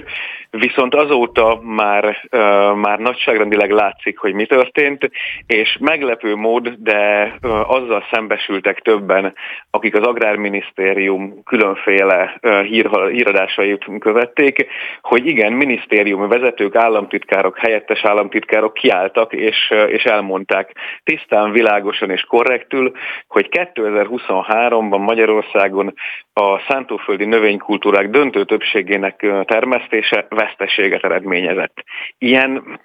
viszont 0.50 0.94
azóta 0.94 1.60
már, 1.62 2.28
már 2.74 2.98
nagyságrendileg 2.98 3.70
látszik, 3.70 4.18
hogy 4.18 4.32
mi 4.32 4.46
történt, 4.46 5.10
és 5.46 5.76
meglepő 5.80 6.34
mód, 6.34 6.68
de 6.78 7.32
azzal 7.66 8.04
szem 8.10 8.20
szembesültek 8.22 8.80
többen, 8.80 9.34
akik 9.70 9.94
az 9.96 10.06
Agrárminisztérium 10.06 11.42
különféle 11.42 12.38
hír, 12.62 12.90
híradásait 13.10 13.84
követték, 13.98 14.66
hogy 15.00 15.26
igen, 15.26 15.52
minisztériumi 15.52 16.26
vezetők, 16.28 16.76
államtitkárok, 16.76 17.58
helyettes 17.58 18.04
államtitkárok 18.04 18.74
kiálltak 18.74 19.32
és, 19.32 19.72
és 19.86 20.04
elmondták 20.04 20.72
tisztán, 21.04 21.52
világosan 21.52 22.10
és 22.10 22.22
korrektül, 22.22 22.92
hogy 23.26 23.48
2023-ban 23.50 25.04
Magyarországon 25.04 25.94
a 26.32 26.58
szántóföldi 26.68 27.24
növénykultúrák 27.24 28.10
döntő 28.10 28.44
többségének 28.44 29.26
termesztése 29.44 30.26
veszteséget 30.28 31.04
eredményezett. 31.04 31.84
Ilyen 32.18 32.80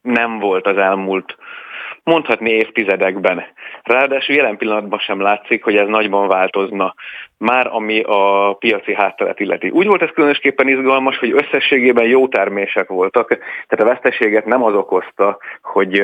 nem 0.00 0.38
volt 0.38 0.66
az 0.66 0.76
elmúlt 0.76 1.36
mondhatni 2.02 2.50
évtizedekben. 2.50 3.44
Ráadásul 3.82 4.34
jelen 4.34 4.56
pillanatban 4.56 4.98
sem 4.98 5.20
látszik, 5.20 5.64
hogy 5.64 5.76
ez 5.76 5.88
nagyban 5.88 6.28
változna, 6.28 6.94
már 7.38 7.68
ami 7.70 8.00
a 8.06 8.52
piaci 8.52 8.94
hátteret 8.94 9.40
illeti. 9.40 9.70
Úgy 9.70 9.86
volt 9.86 10.02
ez 10.02 10.10
különösképpen 10.14 10.68
izgalmas, 10.68 11.18
hogy 11.18 11.32
összességében 11.32 12.06
jó 12.06 12.28
termések 12.28 12.88
voltak, 12.88 13.28
tehát 13.68 13.84
a 13.84 13.94
veszteséget 13.94 14.44
nem 14.44 14.62
az 14.62 14.74
okozta, 14.74 15.38
hogy 15.62 16.00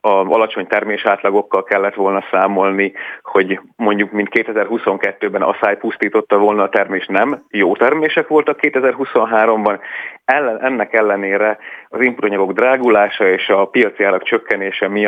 a 0.00 0.08
alacsony 0.08 0.66
termés 0.66 1.04
átlagokkal 1.04 1.62
kellett 1.62 1.94
volna 1.94 2.24
számolni, 2.30 2.92
hogy 3.22 3.60
mondjuk 3.76 4.10
mint 4.10 4.28
2022-ben 4.32 5.42
a 5.42 5.56
száj 5.60 5.76
pusztította 5.76 6.38
volna 6.38 6.62
a 6.62 6.68
termés, 6.68 7.06
nem. 7.06 7.44
Jó 7.50 7.76
termések 7.76 8.28
voltak 8.28 8.58
2023-ban, 8.62 9.78
ellen, 10.24 10.62
ennek 10.62 10.92
ellenére 10.92 11.58
az 11.88 12.00
inputanyagok 12.00 12.52
drágulása 12.52 13.28
és 13.28 13.48
a 13.48 13.64
piaci 13.64 14.04
árak 14.04 14.22
csökkenése 14.22 14.88
miatt 14.88 15.03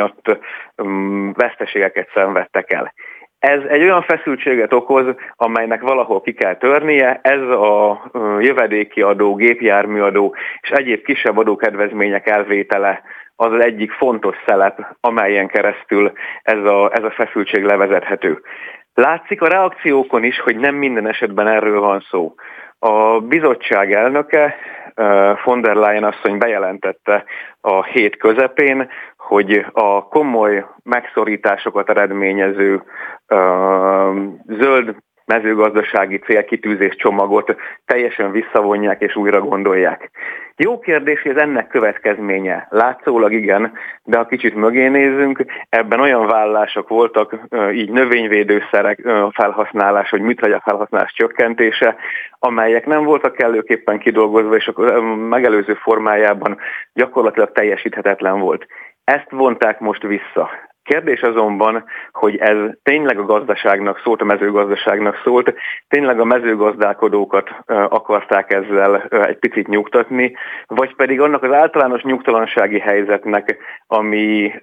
um, 0.75 1.33
veszteségeket 1.33 2.09
szenvedtek 2.13 2.71
el. 2.71 2.93
Ez 3.39 3.61
egy 3.67 3.81
olyan 3.81 4.01
feszültséget 4.01 4.73
okoz, 4.73 5.05
amelynek 5.35 5.81
valahol 5.81 6.21
ki 6.21 6.33
kell 6.33 6.55
törnie. 6.55 7.19
Ez 7.23 7.41
a 7.41 8.01
jövedéki 8.39 9.01
adó, 9.01 9.35
gépjárműadó 9.35 10.35
és 10.61 10.69
egyéb 10.69 11.03
kisebb 11.03 11.37
adókedvezmények 11.37 12.27
elvétele 12.27 13.01
az 13.35 13.51
az 13.51 13.59
egyik 13.63 13.91
fontos 13.91 14.35
szelep, 14.45 14.97
amelyen 14.99 15.47
keresztül 15.47 16.11
ez 16.41 16.63
a, 16.63 16.91
ez 16.93 17.03
a 17.03 17.11
feszültség 17.11 17.63
levezethető. 17.63 18.41
Látszik 18.93 19.41
a 19.41 19.47
reakciókon 19.47 20.23
is, 20.23 20.39
hogy 20.39 20.55
nem 20.55 20.75
minden 20.75 21.07
esetben 21.07 21.47
erről 21.47 21.79
van 21.79 22.05
szó. 22.09 22.35
A 22.79 23.19
bizottság 23.19 23.93
elnöke, 23.93 24.55
von 25.43 25.61
der 25.61 25.75
Leyen 25.75 26.03
asszony 26.03 26.37
bejelentette 26.37 27.23
a 27.61 27.83
hét 27.83 28.17
közepén, 28.17 28.89
hogy 29.17 29.65
a 29.71 30.07
komoly 30.07 30.65
megszorításokat 30.83 31.89
eredményező 31.89 32.83
zöld 34.45 34.95
mezőgazdasági 35.27 36.17
célkitűzés 36.17 36.95
csomagot 36.95 37.55
teljesen 37.85 38.31
visszavonják 38.31 39.01
és 39.01 39.15
újra 39.15 39.41
gondolják. 39.41 40.09
Jó 40.55 40.79
kérdés, 40.79 41.21
hogy 41.21 41.31
ez 41.31 41.41
ennek 41.41 41.67
következménye. 41.67 42.67
Látszólag 42.69 43.33
igen, 43.33 43.73
de 44.03 44.17
ha 44.17 44.25
kicsit 44.25 44.55
mögé 44.55 44.87
nézünk, 44.87 45.45
ebben 45.69 45.99
olyan 45.99 46.27
vállások 46.27 46.87
voltak, 46.87 47.39
így 47.73 47.91
növényvédőszerek 47.91 49.07
felhasználás, 49.31 50.09
vagy 50.09 50.21
műtrágya 50.21 50.61
felhasználás 50.65 51.13
csökkentése, 51.13 51.95
amelyek 52.39 52.85
nem 52.85 53.03
voltak 53.03 53.33
kellőképpen 53.33 53.99
kidolgozva, 53.99 54.55
és 54.55 54.67
a 54.67 55.01
megelőző 55.29 55.73
formájában 55.73 56.57
gyakorlatilag 56.93 57.51
teljesíthetetlen 57.51 58.39
volt. 58.39 58.67
Ezt 59.03 59.29
vonták 59.29 59.79
most 59.79 60.01
vissza. 60.01 60.49
Kérdés 60.87 61.21
azonban, 61.21 61.83
hogy 62.11 62.37
ez 62.37 62.57
tényleg 62.83 63.19
a 63.19 63.25
gazdaságnak 63.25 64.01
szólt, 64.03 64.21
a 64.21 64.25
mezőgazdaságnak 64.25 65.21
szólt, 65.23 65.53
tényleg 65.87 66.19
a 66.19 66.25
mezőgazdálkodókat 66.25 67.49
akarták 67.89 68.53
ezzel 68.53 69.01
egy 69.01 69.37
picit 69.37 69.67
nyugtatni, 69.67 70.35
vagy 70.67 70.95
pedig 70.95 71.21
annak 71.21 71.43
az 71.43 71.51
általános 71.51 72.01
nyugtalansági 72.01 72.79
helyzetnek, 72.79 73.57
ami 73.87 74.53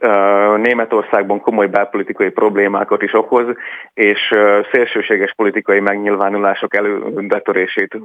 Németországban 0.57 1.41
komoly 1.41 1.67
belpolitikai 1.67 2.31
problémákat 2.31 3.03
is 3.03 3.15
okoz, 3.15 3.47
és 3.95 4.35
szélsőséges 4.73 5.35
politikai 5.37 5.81
megnyilvánulások 5.81 6.77
előbetörését 6.77 7.99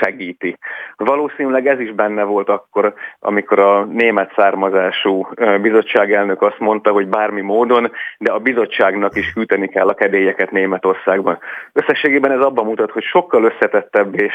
segíti. 0.00 0.58
Valószínűleg 0.96 1.66
ez 1.66 1.80
is 1.80 1.92
benne 1.92 2.22
volt 2.22 2.48
akkor, 2.48 2.94
amikor 3.18 3.58
a 3.58 3.84
német 3.84 4.32
származású 4.36 5.28
bizottságelnök 5.60 6.42
azt 6.42 6.58
mondta, 6.58 6.90
hogy 6.90 7.08
bármi 7.16 7.40
módon, 7.40 7.92
de 8.18 8.32
a 8.32 8.38
bizottságnak 8.38 9.16
is 9.16 9.32
hűteni 9.34 9.68
kell 9.68 9.88
a 9.88 9.94
kedélyeket 9.94 10.50
Németországban. 10.50 11.38
Összességében 11.72 12.32
ez 12.32 12.40
abban 12.40 12.64
mutat, 12.64 12.90
hogy 12.90 13.02
sokkal 13.02 13.44
összetettebb 13.44 14.20
és 14.20 14.34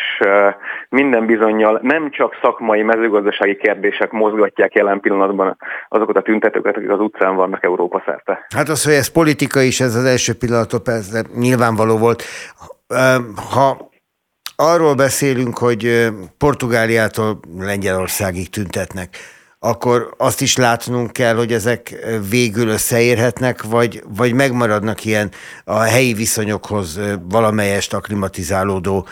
minden 0.89 1.26
bizonyal 1.26 1.80
nem 1.82 2.12
csak 2.12 2.38
szakmai, 2.41 2.82
mezőgazdasági 2.82 3.56
kérdések 3.56 4.12
mozgatják 4.12 4.74
jelen 4.74 5.00
pillanatban 5.00 5.58
azokat 5.89 6.17
a 6.17 6.22
tüntetőket, 6.22 6.78
akik 6.78 6.89
az 6.89 7.00
utcán 7.00 7.36
vannak 7.36 7.63
Európa 7.63 8.02
szerte. 8.06 8.46
Hát 8.56 8.70
az, 8.70 8.84
hogy 8.84 8.94
ez 8.94 9.08
politika 9.08 9.62
is, 9.62 9.80
ez 9.80 9.96
az 9.96 10.06
első 10.06 10.34
pillanatot 10.34 10.84
persze 10.84 11.24
nyilvánvaló 11.36 11.98
volt. 11.98 12.24
Ha 13.54 13.89
arról 14.56 14.96
beszélünk, 14.96 15.58
hogy 15.58 16.08
Portugáliától 16.38 17.39
Lengyelországig 17.60 18.50
tüntetnek, 18.50 19.10
akkor 19.63 20.13
azt 20.17 20.41
is 20.41 20.58
látnunk 20.58 21.12
kell, 21.12 21.36
hogy 21.36 21.52
ezek 21.52 21.95
végül 22.30 22.67
összeérhetnek, 22.67 23.63
vagy, 23.63 24.02
vagy 24.17 24.34
megmaradnak 24.34 25.06
ilyen 25.06 25.30
a 25.65 25.80
helyi 25.80 26.13
viszonyokhoz 26.13 27.00
valamelyest 27.30 27.93
aklimatizálódó 27.93 29.06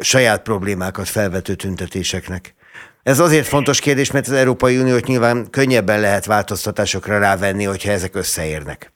saját 0.00 0.42
problémákat 0.42 1.08
felvető 1.08 1.54
tüntetéseknek. 1.54 2.54
Ez 3.02 3.18
azért 3.18 3.46
fontos 3.46 3.80
kérdés, 3.80 4.12
mert 4.12 4.26
az 4.26 4.32
Európai 4.32 4.78
Uniót 4.78 5.06
nyilván 5.06 5.50
könnyebben 5.50 6.00
lehet 6.00 6.26
változtatásokra 6.26 7.18
rávenni, 7.18 7.64
hogyha 7.64 7.90
ezek 7.90 8.14
összeérnek. 8.14 8.92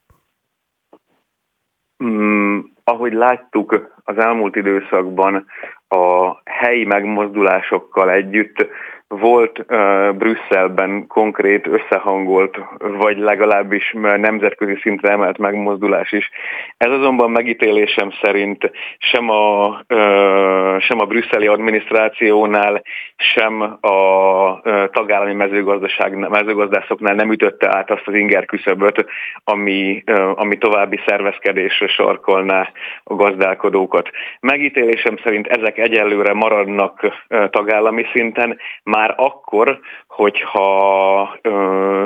Mm, 2.05 2.59
ahogy 2.85 3.13
láttuk 3.13 3.93
az 4.05 4.19
elmúlt 4.19 4.57
időszakban 4.57 5.47
a 5.89 6.37
helyi 6.45 6.85
megmozdulásokkal 6.85 8.11
együtt, 8.11 8.67
volt 9.09 9.59
uh, 9.59 10.13
Brüsszelben 10.13 11.07
konkrét 11.07 11.67
összehangolt, 11.67 12.59
vagy 12.79 13.19
legalábbis 13.19 13.95
nemzetközi 14.17 14.79
szintre 14.83 15.11
emelt 15.11 15.39
megmozdulás 15.39 16.13
is. 16.13 16.31
Ez 16.77 16.91
azonban 16.91 17.31
megítélésem 17.31 18.11
szerint 18.23 18.71
sem 18.99 19.31
a, 19.31 19.69
uh, 19.69 20.81
sem 20.81 21.01
a 21.01 21.05
brüsszeli 21.05 21.47
adminisztrációnál, 21.47 22.83
sem 23.17 23.79
a 23.81 24.51
uh, 24.51 24.85
tagállami 24.91 25.35
mezőgazdaság, 25.35 26.17
mezőgazdászoknál 26.17 27.15
nem 27.15 27.33
ütötte 27.33 27.77
át 27.77 27.91
azt 27.91 28.07
az 28.07 28.15
inger 28.15 28.45
küszöböt, 28.45 29.07
ami, 29.45 30.03
uh, 30.07 30.41
ami 30.41 30.59
további 30.59 31.01
szervezkedésre 31.07 31.87
sarkolná 31.87 32.71
a 33.05 33.15
gazdálkodókat. 33.15 34.11
Megítélésem 34.41 35.17
szerint 35.23 35.47
ezek 35.47 35.79
egyelőre 35.79 36.33
maradnak 36.33 37.03
uh, 37.03 37.51
tagállami 37.51 38.05
szinten, 38.13 38.59
már 38.83 38.97
akkor, 39.07 39.81
hogyha, 40.19 41.39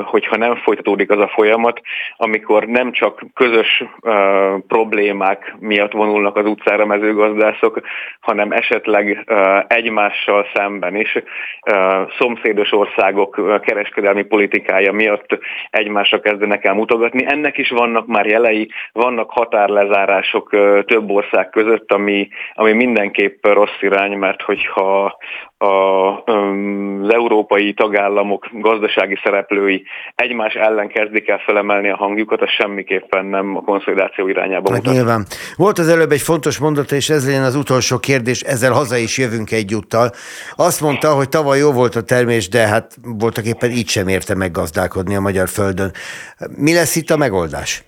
hogyha 0.03 0.37
nem 0.37 0.55
folytatódik 0.55 1.11
az 1.11 1.19
a 1.19 1.31
folyamat, 1.33 1.81
amikor 2.17 2.65
nem 2.65 2.91
csak 2.91 3.23
közös 3.33 3.83
problémák 4.67 5.55
miatt 5.59 5.91
vonulnak 5.91 6.35
az 6.35 6.45
utcára 6.45 6.85
mezőgazdászok, 6.85 7.81
hanem 8.19 8.51
esetleg 8.51 9.25
egymással 9.67 10.45
szemben 10.53 10.95
is 10.95 11.17
szomszédos 12.19 12.71
országok 12.71 13.61
kereskedelmi 13.61 14.23
politikája 14.23 14.91
miatt 14.91 15.39
egymásra 15.69 16.19
kezdenek 16.19 16.65
el 16.65 16.73
mutogatni. 16.73 17.25
Ennek 17.27 17.57
is 17.57 17.69
vannak 17.69 18.07
már 18.07 18.25
jelei, 18.25 18.69
vannak 18.91 19.31
határlezárások 19.31 20.49
több 20.85 21.09
ország 21.09 21.49
között, 21.49 21.91
ami, 21.91 22.27
ami 22.53 22.73
mindenképp 22.73 23.45
rossz 23.45 23.81
irány, 23.81 24.17
mert 24.17 24.41
hogyha 24.41 25.17
a, 25.57 26.23
az 26.23 27.13
európai 27.13 27.73
tagállamok 27.73 28.02
gazdasági 28.51 29.19
szereplői 29.23 29.83
egymás 30.15 30.53
ellen 30.53 30.87
kezdik 30.87 31.27
el 31.27 31.37
felemelni 31.37 31.89
a 31.89 31.95
hangjukat, 31.95 32.41
az 32.41 32.49
semmiképpen 32.49 33.25
nem 33.25 33.55
a 33.55 33.61
konszolidáció 33.61 34.27
irányába 34.27 34.69
hát 34.71 34.77
mutat. 34.77 34.93
Nyilván. 34.93 35.25
Volt 35.55 35.77
az 35.77 35.87
előbb 35.87 36.11
egy 36.11 36.21
fontos 36.21 36.57
mondat, 36.57 36.91
és 36.91 37.09
ez 37.09 37.25
legyen 37.25 37.43
az 37.43 37.55
utolsó 37.55 37.97
kérdés, 37.97 38.41
ezzel 38.41 38.71
haza 38.71 38.97
is 38.97 39.17
jövünk 39.17 39.51
egyúttal. 39.51 40.09
Azt 40.55 40.81
mondta, 40.81 41.09
hogy 41.15 41.29
tavaly 41.29 41.57
jó 41.57 41.71
volt 41.71 41.95
a 41.95 42.03
termés, 42.03 42.49
de 42.49 42.67
hát 42.67 42.95
voltak 43.19 43.45
éppen 43.45 43.71
így 43.71 43.87
sem 43.87 44.07
érte 44.07 44.35
meggazdálkodni 44.35 45.15
a 45.15 45.19
magyar 45.19 45.47
földön. 45.47 45.91
Mi 46.57 46.73
lesz 46.73 46.95
itt 46.95 47.09
a 47.09 47.17
megoldás? 47.17 47.83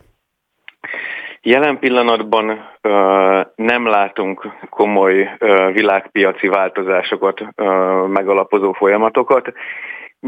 Jelen 1.48 1.80
pillanatban 1.80 2.70
ö, 2.82 3.42
nem 3.56 3.88
látunk 3.88 4.48
komoly 4.70 5.36
ö, 5.38 5.72
világpiaci 5.72 6.48
változásokat, 6.48 7.42
ö, 7.56 7.64
megalapozó 8.08 8.72
folyamatokat. 8.72 9.54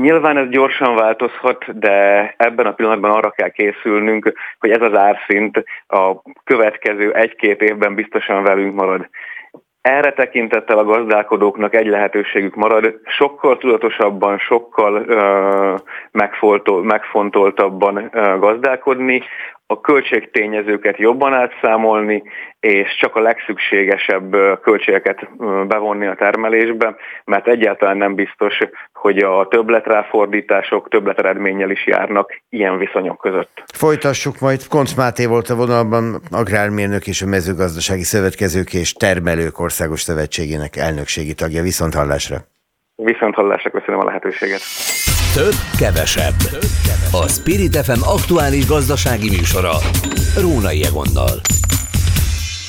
Nyilván 0.01 0.37
ez 0.37 0.49
gyorsan 0.49 0.95
változhat, 0.95 1.79
de 1.79 2.33
ebben 2.37 2.65
a 2.65 2.73
pillanatban 2.73 3.11
arra 3.11 3.29
kell 3.29 3.49
készülnünk, 3.49 4.33
hogy 4.59 4.71
ez 4.71 4.81
az 4.81 4.97
árszint 4.97 5.63
a 5.87 6.21
következő 6.43 7.13
egy-két 7.13 7.61
évben 7.61 7.95
biztosan 7.95 8.43
velünk 8.43 8.75
marad. 8.75 9.09
Erre 9.81 10.11
tekintettel 10.11 10.77
a 10.77 10.83
gazdálkodóknak 10.83 11.75
egy 11.75 11.87
lehetőségük 11.87 12.55
marad, 12.55 12.99
sokkal 13.05 13.57
tudatosabban, 13.57 14.37
sokkal 14.37 14.93
uh, 14.93 16.83
megfontoltabban 16.83 17.97
uh, 17.97 18.39
gazdálkodni, 18.39 19.23
a 19.67 19.79
költségtényezőket 19.81 20.97
jobban 20.97 21.33
átszámolni, 21.33 22.23
és 22.59 22.95
csak 22.99 23.15
a 23.15 23.19
legszükségesebb 23.19 24.35
költségeket 24.61 25.29
bevonni 25.67 26.05
a 26.05 26.15
termelésbe, 26.15 26.95
mert 27.25 27.47
egyáltalán 27.47 27.97
nem 27.97 28.15
biztos, 28.15 28.57
hogy 28.93 29.17
a 29.17 29.47
többletráfordítások 29.49 30.89
többleteredménnyel 30.89 31.69
is 31.69 31.87
járnak 31.87 32.41
ilyen 32.49 32.77
viszonyok 32.77 33.17
között. 33.17 33.63
Folytassuk 33.73 34.39
majd. 34.39 34.67
Konc 34.67 34.93
Máté 34.93 35.25
volt 35.25 35.49
a 35.49 35.55
vonalban, 35.55 36.21
agrármérnök 36.31 37.07
és 37.07 37.21
a 37.21 37.27
mezőgazdasági 37.27 38.03
szövetkezők 38.03 38.73
és 38.73 38.93
termelők 38.93 39.59
országos 39.59 40.01
szövetségének 40.01 40.75
elnökségi 40.75 41.33
tagja. 41.33 41.61
Viszont 41.61 41.93
hallásra! 41.93 42.37
Viszont 42.95 43.35
hallásra 43.35 43.69
köszönöm 43.69 43.99
a 43.99 44.05
lehetőséget. 44.05 44.61
Több, 45.37 45.53
kevesebb. 45.77 46.35
A 47.11 47.27
Spirit 47.27 47.77
FM 47.77 48.01
aktuális 48.01 48.65
gazdasági 48.65 49.29
műsora. 49.29 49.71
Rónai 50.37 50.83
Egonnal. 50.83 51.41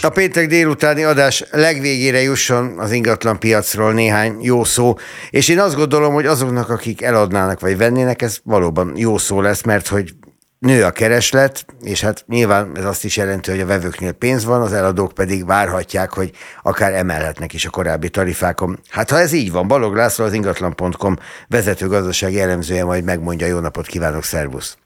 A 0.03 0.09
péntek 0.09 0.47
délutáni 0.47 1.03
adás 1.03 1.45
legvégére 1.51 2.21
jusson 2.21 2.79
az 2.79 2.93
ingatlan 2.93 3.39
piacról 3.39 3.93
néhány 3.93 4.37
jó 4.41 4.65
szó, 4.65 4.95
és 5.31 5.49
én 5.49 5.61
azt 5.61 5.75
gondolom, 5.75 6.15
hogy 6.15 6.27
azoknak, 6.27 6.71
akik 6.71 7.03
eladnának 7.03 7.61
vagy 7.61 7.77
vennének, 7.77 8.23
ez 8.23 8.39
valóban 8.45 8.93
jó 8.97 9.19
szó 9.19 9.41
lesz, 9.41 9.63
mert 9.63 9.87
hogy 9.87 10.15
nő 10.59 10.85
a 10.85 10.91
kereslet, 10.91 11.65
és 11.81 12.01
hát 12.01 12.25
nyilván 12.27 12.73
ez 12.75 12.85
azt 12.85 13.05
is 13.05 13.17
jelenti, 13.17 13.51
hogy 13.51 13.61
a 13.61 13.67
vevőknél 13.67 14.13
pénz 14.13 14.45
van, 14.45 14.61
az 14.61 14.73
eladók 14.73 15.13
pedig 15.13 15.47
várhatják, 15.47 16.13
hogy 16.13 16.31
akár 16.63 16.93
emelhetnek 16.93 17.53
is 17.53 17.67
a 17.67 17.71
korábbi 17.71 18.11
tarifákon. 18.11 18.77
Hát 18.91 19.11
ha 19.11 19.17
ez 19.17 19.33
így 19.33 19.53
van, 19.53 19.69
Balog 19.69 19.95
László 19.95 20.25
az 20.25 20.33
ingatlan.com 20.33 21.15
vezető 21.49 21.87
gazdasági 21.89 22.41
elemzője 22.41 22.85
majd 22.85 23.05
megmondja, 23.05 23.47
jó 23.47 23.59
napot 23.59 23.87
kívánok, 23.87 24.23
szervusz! 24.23 24.79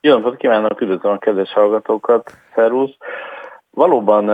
Jó 0.00 0.14
napot 0.14 0.36
kívánok, 0.36 0.80
üdvözlöm 0.80 1.12
a 1.12 1.18
kedves 1.18 1.52
hallgatókat, 1.52 2.32
szervusz! 2.54 2.96
Valóban, 3.70 4.24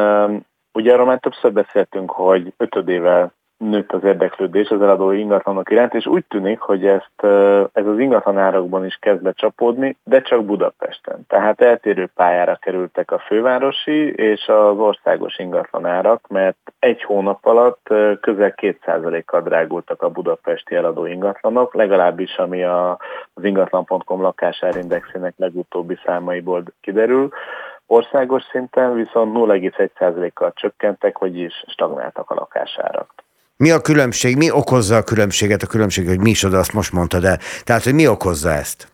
ugye 0.73 0.93
arról 0.93 1.07
már 1.07 1.19
többször 1.19 1.53
beszéltünk, 1.53 2.11
hogy 2.11 2.53
ötödével 2.57 3.33
nőtt 3.57 3.93
az 3.93 4.05
érdeklődés 4.05 4.69
az 4.69 4.83
eladói 4.83 5.19
ingatlanok 5.19 5.71
iránt, 5.71 5.95
és 5.95 6.07
úgy 6.07 6.25
tűnik, 6.25 6.61
hogy 6.61 6.87
ezt, 6.87 7.25
ez 7.73 7.87
az 7.87 7.99
ingatlan 7.99 8.39
árakban 8.39 8.85
is 8.85 8.99
kezd 9.01 9.23
becsapódni, 9.23 9.97
de 10.05 10.23
csak 10.23 10.45
Budapesten. 10.45 11.25
Tehát 11.29 11.61
eltérő 11.61 12.11
pályára 12.15 12.57
kerültek 12.57 13.11
a 13.11 13.19
fővárosi 13.19 14.15
és 14.15 14.49
az 14.49 14.79
országos 14.79 15.39
ingatlan 15.39 15.87
árak, 15.87 16.29
mert 16.29 16.57
egy 16.79 17.03
hónap 17.03 17.47
alatt 17.47 17.87
közel 18.21 18.55
2%-kal 18.57 19.41
drágultak 19.41 20.03
a 20.03 20.11
budapesti 20.11 20.75
eladó 20.75 21.07
ingatlanok, 21.07 21.75
legalábbis 21.75 22.37
ami 22.37 22.65
a, 22.65 22.99
az 23.35 23.45
ingatlan.com 23.45 24.21
lakásárindexének 24.21 25.35
legutóbbi 25.37 25.99
számaiból 26.05 26.63
kiderül. 26.81 27.29
Országos 27.87 28.43
szinten 28.51 28.95
viszont 28.95 29.37
0,1%-kal 29.37 30.53
csökkentek, 30.55 31.19
vagyis 31.19 31.65
stagnáltak 31.67 32.31
a 32.31 32.35
lakásárak. 32.35 33.24
Mi 33.57 33.71
a 33.71 33.81
különbség? 33.81 34.37
Mi 34.37 34.51
okozza 34.51 34.97
a 34.97 35.03
különbséget? 35.03 35.63
A 35.63 35.67
különbség, 35.67 36.09
hogy 36.09 36.21
mi 36.21 36.31
is 36.31 36.45
oda, 36.45 36.59
azt 36.59 36.73
most 36.73 36.93
mondtad 36.93 37.25
el. 37.25 37.39
Tehát, 37.65 37.83
hogy 37.85 37.95
mi 37.95 38.09
okozza 38.09 38.51
ezt? 38.51 38.93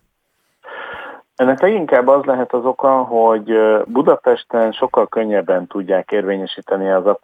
Ennek 1.40 1.60
leginkább 1.60 2.08
az 2.08 2.24
lehet 2.24 2.52
az 2.52 2.64
oka, 2.64 2.88
hogy 2.88 3.52
Budapesten 3.86 4.72
sokkal 4.72 5.08
könnyebben 5.08 5.66
tudják 5.66 6.12
érvényesíteni 6.12 6.90
az 6.90 7.16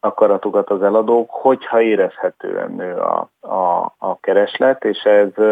akaratukat 0.00 0.70
az 0.70 0.82
eladók, 0.82 1.30
hogyha 1.30 1.80
érezhetően 1.80 2.72
nő 2.72 2.94
a, 2.94 3.28
a, 3.40 3.94
a 3.98 4.20
kereslet, 4.20 4.84
és 4.84 4.98
ez 5.02 5.44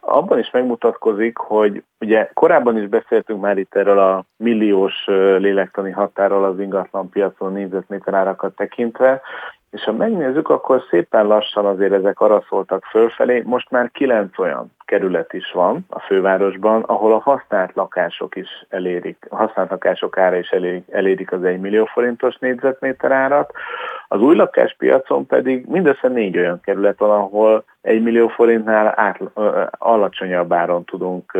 abban 0.00 0.38
is 0.38 0.50
megmutatkozik, 0.50 1.36
hogy 1.36 1.82
ugye 2.00 2.30
korábban 2.34 2.78
is 2.78 2.88
beszéltünk 2.88 3.40
már 3.40 3.58
itt 3.58 3.74
erről 3.74 3.98
a 3.98 4.24
milliós 4.36 5.04
lélektani 5.38 5.90
határól 5.90 6.44
az 6.44 6.60
ingatlan 6.60 7.08
piacon 7.08 7.52
négyzetméter 7.52 8.14
árakat 8.14 8.56
tekintve, 8.56 9.20
és 9.70 9.84
ha 9.84 9.92
megnézzük, 9.92 10.48
akkor 10.48 10.82
szépen 10.90 11.26
lassan 11.26 11.66
azért 11.66 11.92
ezek 11.92 12.20
araszoltak 12.20 12.84
fölfelé. 12.84 13.42
Most 13.44 13.70
már 13.70 13.90
kilenc 13.90 14.38
olyan 14.38 14.72
kerület 14.84 15.32
is 15.32 15.50
van 15.52 15.86
a 15.88 16.00
fővárosban, 16.00 16.82
ahol 16.82 17.12
a 17.12 17.18
használt 17.18 17.74
lakások 17.74 18.36
is 18.36 18.48
elérik, 18.68 19.26
a 19.28 19.36
használt 19.36 19.70
lakások 19.70 20.18
ára 20.18 20.36
is 20.36 20.50
elérik, 20.50 20.84
elérik 20.90 21.32
az 21.32 21.44
1 21.44 21.60
millió 21.60 21.84
forintos 21.84 22.36
négyzetméter 22.38 23.12
árat. 23.12 23.52
Az 24.08 24.20
új 24.20 24.34
lakáspiacon 24.34 25.26
pedig 25.26 25.66
mindössze 25.66 26.08
négy 26.08 26.38
olyan 26.38 26.60
kerület 26.60 26.98
van, 26.98 27.10
ahol 27.10 27.64
1 27.80 28.02
millió 28.02 28.28
forintnál 28.28 28.92
át, 28.96 29.20
alacsonyabb 29.70 30.52
áron 30.52 30.84
tudunk 30.84 31.38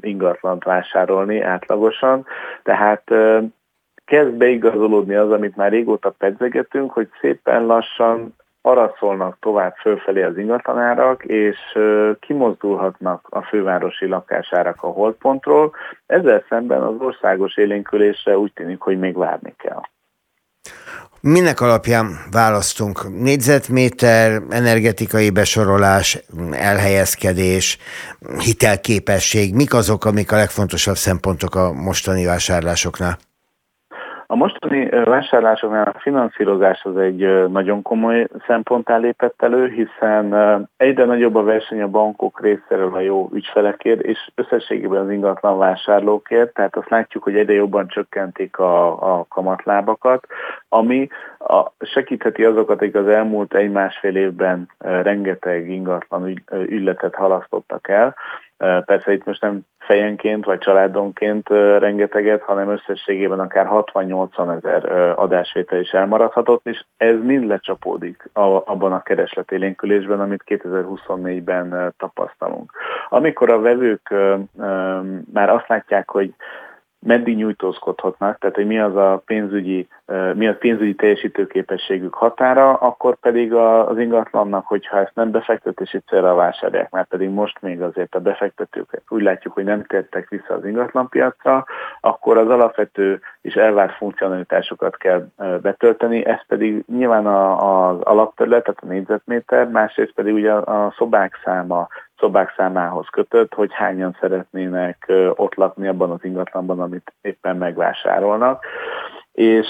ingatlant 0.00 0.64
vásárolni 0.64 1.40
átlagosan. 1.40 2.26
Tehát 2.62 3.02
kezd 4.10 4.32
beigazolódni 4.32 5.14
az, 5.14 5.30
amit 5.30 5.56
már 5.56 5.70
régóta 5.70 6.10
pedzegetünk, 6.10 6.90
hogy 6.90 7.08
szépen 7.20 7.66
lassan 7.66 8.34
araszolnak 8.62 9.36
tovább 9.40 9.74
fölfelé 9.74 10.22
az 10.22 10.38
ingatlanárak, 10.38 11.24
és 11.24 11.56
kimozdulhatnak 12.20 13.26
a 13.30 13.42
fővárosi 13.42 14.06
lakásárak 14.06 14.82
a 14.82 14.86
holdpontról. 14.86 15.72
Ezzel 16.06 16.44
szemben 16.48 16.82
az 16.82 16.94
országos 16.98 17.56
élénkülésre 17.56 18.38
úgy 18.38 18.52
tűnik, 18.52 18.80
hogy 18.80 18.98
még 18.98 19.16
várni 19.16 19.54
kell. 19.58 19.80
Minek 21.20 21.60
alapján 21.60 22.06
választunk? 22.30 23.20
Négyzetméter, 23.20 24.42
energetikai 24.50 25.30
besorolás, 25.30 26.18
elhelyezkedés, 26.52 27.78
hitelképesség, 28.38 29.54
mik 29.54 29.74
azok, 29.74 30.04
amik 30.04 30.32
a 30.32 30.36
legfontosabb 30.36 30.96
szempontok 30.96 31.54
a 31.54 31.72
mostani 31.72 32.24
vásárlásoknál? 32.24 33.18
A 34.30 34.36
mostani 34.36 34.88
vásárlásoknál 34.88 35.92
a 35.94 35.98
finanszírozás 35.98 36.82
az 36.84 36.96
egy 36.96 37.48
nagyon 37.48 37.82
komoly 37.82 38.26
szemponttá 38.46 38.96
lépett 38.96 39.42
elő, 39.42 39.68
hiszen 39.68 40.34
egyre 40.76 41.04
nagyobb 41.04 41.34
a 41.34 41.42
verseny 41.42 41.82
a 41.82 41.88
bankok 41.88 42.40
részéről 42.40 42.94
a 42.94 43.00
jó 43.00 43.28
ügyfelekért, 43.32 44.00
és 44.00 44.30
összességében 44.34 45.02
az 45.04 45.10
ingatlan 45.10 45.58
vásárlókért, 45.58 46.54
tehát 46.54 46.76
azt 46.76 46.90
látjuk, 46.90 47.22
hogy 47.22 47.36
egyre 47.36 47.52
jobban 47.52 47.88
csökkentik 47.88 48.58
a, 48.58 48.86
a 49.18 49.26
kamatlábakat, 49.28 50.26
ami 50.68 51.08
a, 51.44 51.72
segítheti 51.80 52.44
azokat, 52.44 52.80
akik 52.80 52.94
az 52.94 53.08
elmúlt 53.08 53.54
egy-másfél 53.54 54.16
évben 54.16 54.70
rengeteg 54.78 55.70
ingatlan 55.70 56.28
ügy, 56.28 56.42
ügyletet 56.50 57.14
halasztottak 57.14 57.88
el, 57.88 58.16
Persze 58.84 59.12
itt 59.12 59.24
most 59.24 59.40
nem 59.40 59.60
fejenként 59.78 60.44
vagy 60.44 60.58
családonként 60.58 61.48
rengeteget, 61.78 62.42
hanem 62.42 62.68
összességében 62.68 63.40
akár 63.40 63.66
60-80 63.70 64.56
ezer 64.56 65.12
adásvétel 65.18 65.80
is 65.80 65.90
elmaradhatott, 65.90 66.66
és 66.66 66.84
ez 66.96 67.16
mind 67.22 67.46
lecsapódik 67.46 68.28
abban 68.32 68.92
a 68.92 69.02
keresletélénkülésben, 69.02 70.20
amit 70.20 70.44
2024-ben 70.46 71.94
tapasztalunk. 71.98 72.72
Amikor 73.08 73.50
a 73.50 73.60
vevők 73.60 74.14
már 75.32 75.48
azt 75.50 75.68
látják, 75.68 76.10
hogy 76.10 76.34
meddig 77.00 77.36
nyújtózkodhatnak, 77.36 78.38
tehát 78.38 78.56
hogy 78.56 78.66
mi 78.66 78.78
az 78.78 78.96
a 78.96 79.22
pénzügyi, 79.26 79.88
mi 80.34 80.48
a 80.48 80.56
pénzügyi 80.56 80.94
teljesítőképességük 80.94 82.14
határa, 82.14 82.72
akkor 82.72 83.16
pedig 83.16 83.54
az 83.54 83.98
ingatlannak, 83.98 84.66
hogyha 84.66 84.98
ezt 84.98 85.14
nem 85.14 85.30
befektetési 85.30 85.98
célra 85.98 86.34
vásárolják, 86.34 86.90
mert 86.90 87.08
pedig 87.08 87.28
most 87.28 87.60
még 87.60 87.82
azért 87.82 88.14
a 88.14 88.20
befektetőket 88.20 89.02
úgy 89.08 89.22
látjuk, 89.22 89.54
hogy 89.54 89.64
nem 89.64 89.84
tértek 89.84 90.28
vissza 90.28 90.54
az 90.54 90.64
ingatlanpiacra, 90.64 91.64
akkor 92.00 92.38
az 92.38 92.48
alapvető 92.48 93.20
és 93.40 93.54
elvárt 93.54 93.96
funkcionalitásokat 93.96 94.96
kell 94.96 95.26
betölteni, 95.62 96.26
ez 96.26 96.46
pedig 96.46 96.84
nyilván 96.86 97.26
az 97.26 98.00
alapterület, 98.00 98.62
tehát 98.62 98.82
a 98.82 98.86
négyzetméter, 98.86 99.68
másrészt 99.68 100.12
pedig 100.12 100.34
ugye 100.34 100.52
a 100.52 100.94
szobák 100.96 101.40
száma, 101.44 101.88
szobák 102.20 102.54
számához 102.56 103.06
kötött, 103.10 103.54
hogy 103.54 103.70
hányan 103.72 104.16
szeretnének 104.20 105.12
ott 105.34 105.54
lakni 105.54 105.88
abban 105.88 106.10
az 106.10 106.20
ingatlanban, 106.22 106.80
amit 106.80 107.12
éppen 107.20 107.56
megvásárolnak. 107.56 108.64
És 109.32 109.66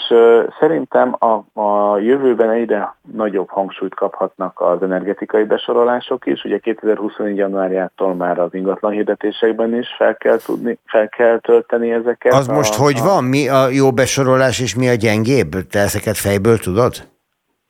szerintem 0.60 1.16
a, 1.18 1.60
a 1.60 1.98
jövőben 1.98 2.50
egyre 2.50 2.94
nagyobb 3.12 3.48
hangsúlyt 3.48 3.94
kaphatnak 3.94 4.60
az 4.60 4.82
energetikai 4.82 5.44
besorolások 5.44 6.26
is. 6.26 6.44
Ugye 6.44 6.58
2024. 6.58 7.36
januárjától 7.36 8.14
már 8.14 8.38
az 8.38 8.54
ingatlan 8.54 8.92
hirdetésekben 8.92 9.74
is 9.74 9.88
fel 9.96 10.16
kell, 10.16 10.38
tudni, 10.38 10.78
fel 10.84 11.08
kell 11.08 11.38
tölteni 11.38 11.92
ezeket. 11.92 12.32
Az 12.32 12.48
a, 12.48 12.52
most 12.52 12.74
hogy 12.74 12.98
a... 13.00 13.04
van? 13.04 13.24
Mi 13.24 13.48
a 13.48 13.68
jó 13.68 13.92
besorolás 13.92 14.60
és 14.60 14.76
mi 14.76 14.88
a 14.88 14.94
gyengébb? 14.94 15.50
Te 15.70 15.78
ezeket 15.78 16.16
fejből 16.16 16.58
tudod? 16.58 16.92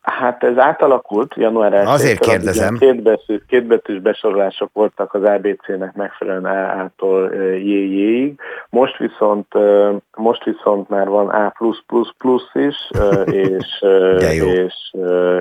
Hát 0.03 0.43
ez 0.45 0.59
átalakult 0.59 1.35
január 1.35 1.73
1 1.73 1.87
Azért 1.87 2.19
kérdezem. 2.19 2.77
Kétbetűs, 2.79 3.41
kétbetűs 3.49 4.01
besorolások 4.01 4.71
voltak 4.73 5.15
az 5.15 5.23
ABC-nek 5.23 5.95
megfelelően 5.95 6.81
A-tól 6.81 7.35
J-ig. 7.55 8.41
Most 8.71 8.97
viszont, 8.97 9.47
most 10.17 10.45
viszont 10.45 10.89
már 10.89 11.09
van 11.09 11.29
A++ 11.29 11.53
is, 12.53 12.91
és, 13.47 13.85
és, 14.45 14.75